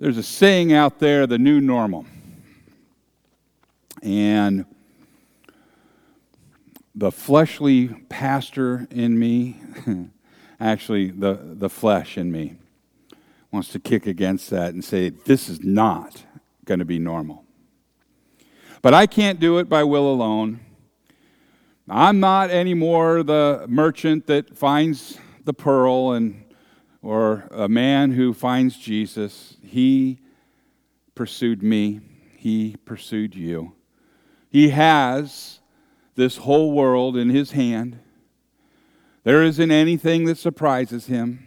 [0.04, 2.06] There's a saying out there the new normal.
[4.02, 4.66] And
[6.94, 9.62] the fleshly pastor in me,
[10.60, 12.58] actually, the, the flesh in me,
[13.50, 16.26] wants to kick against that and say, this is not
[16.66, 17.46] going to be normal.
[18.82, 20.60] But I can't do it by will alone.
[21.88, 26.43] I'm not anymore the merchant that finds the pearl and
[27.04, 29.58] or a man who finds Jesus.
[29.62, 30.20] He
[31.14, 32.00] pursued me.
[32.38, 33.74] He pursued you.
[34.50, 35.60] He has
[36.16, 38.00] this whole world in his hand.
[39.24, 41.46] There isn't anything that surprises him.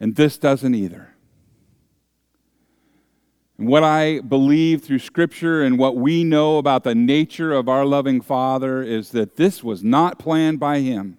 [0.00, 1.14] And this doesn't either.
[3.58, 7.84] And what I believe through Scripture and what we know about the nature of our
[7.84, 11.18] loving Father is that this was not planned by Him,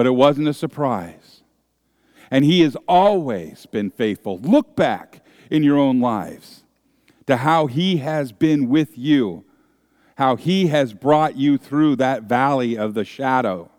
[0.00, 1.42] but it wasn't a surprise.
[2.30, 4.38] And He has always been faithful.
[4.38, 6.64] Look back in your own lives
[7.26, 9.44] to how He has been with you,
[10.16, 13.70] how He has brought you through that valley of the shadow.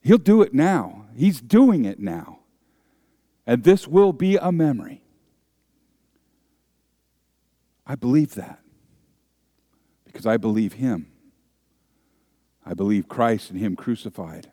[0.00, 1.04] He'll do it now.
[1.14, 2.38] He's doing it now.
[3.46, 5.02] And this will be a memory.
[7.86, 8.60] I believe that
[10.06, 11.12] because I believe Him.
[12.68, 14.52] I believe Christ and Him crucified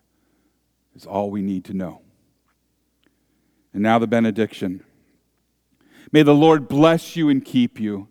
[0.94, 2.00] is all we need to know.
[3.74, 4.82] And now the benediction.
[6.10, 8.08] May the Lord bless you and keep you.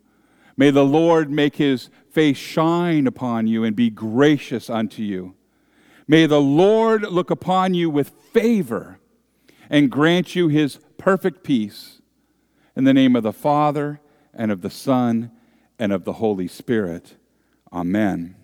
[0.55, 5.33] May the Lord make his face shine upon you and be gracious unto you.
[6.07, 8.99] May the Lord look upon you with favor
[9.71, 11.99] and grant you his perfect peace.
[12.75, 14.01] In the name of the Father,
[14.33, 15.31] and of the Son,
[15.79, 17.15] and of the Holy Spirit.
[17.73, 18.35] Amen.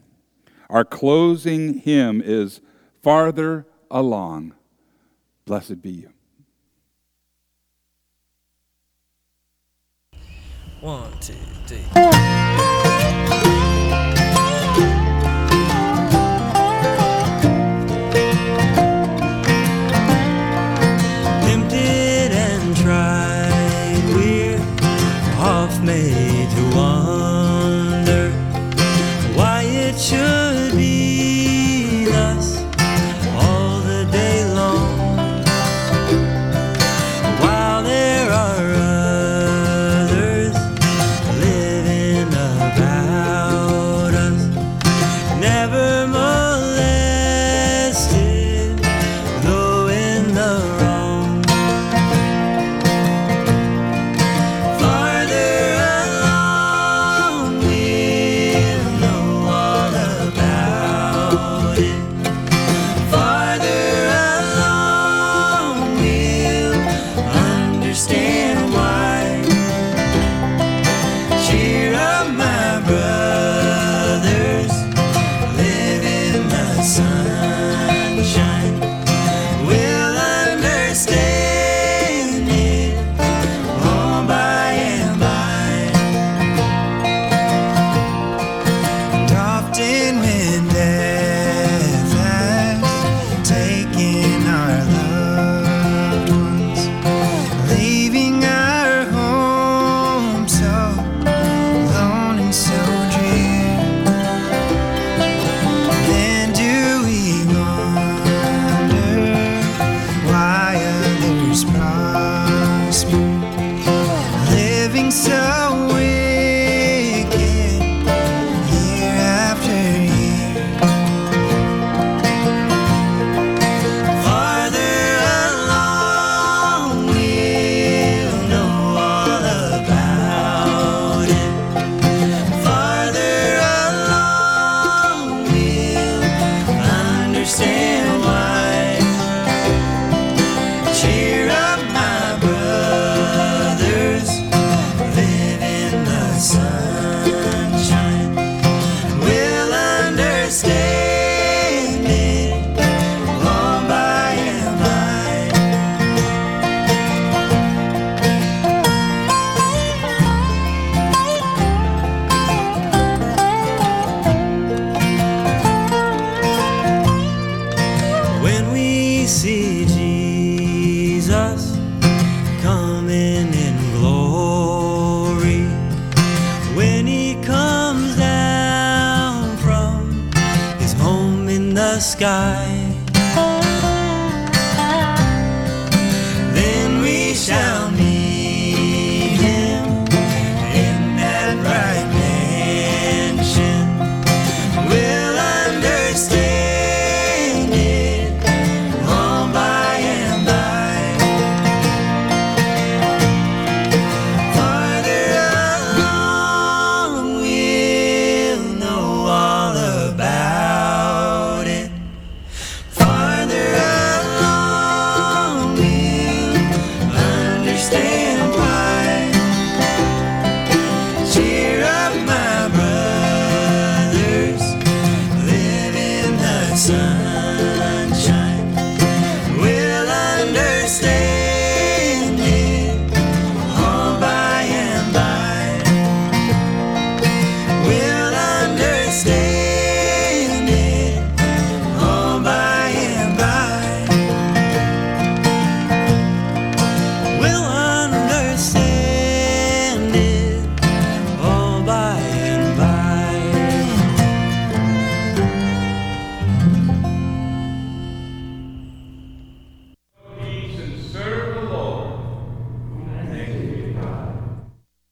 [0.72, 2.61] Our closing hymn is
[3.03, 4.53] Farther Along.
[5.43, 6.13] Blessed be you.
[10.80, 11.34] One, two,
[11.65, 11.82] three.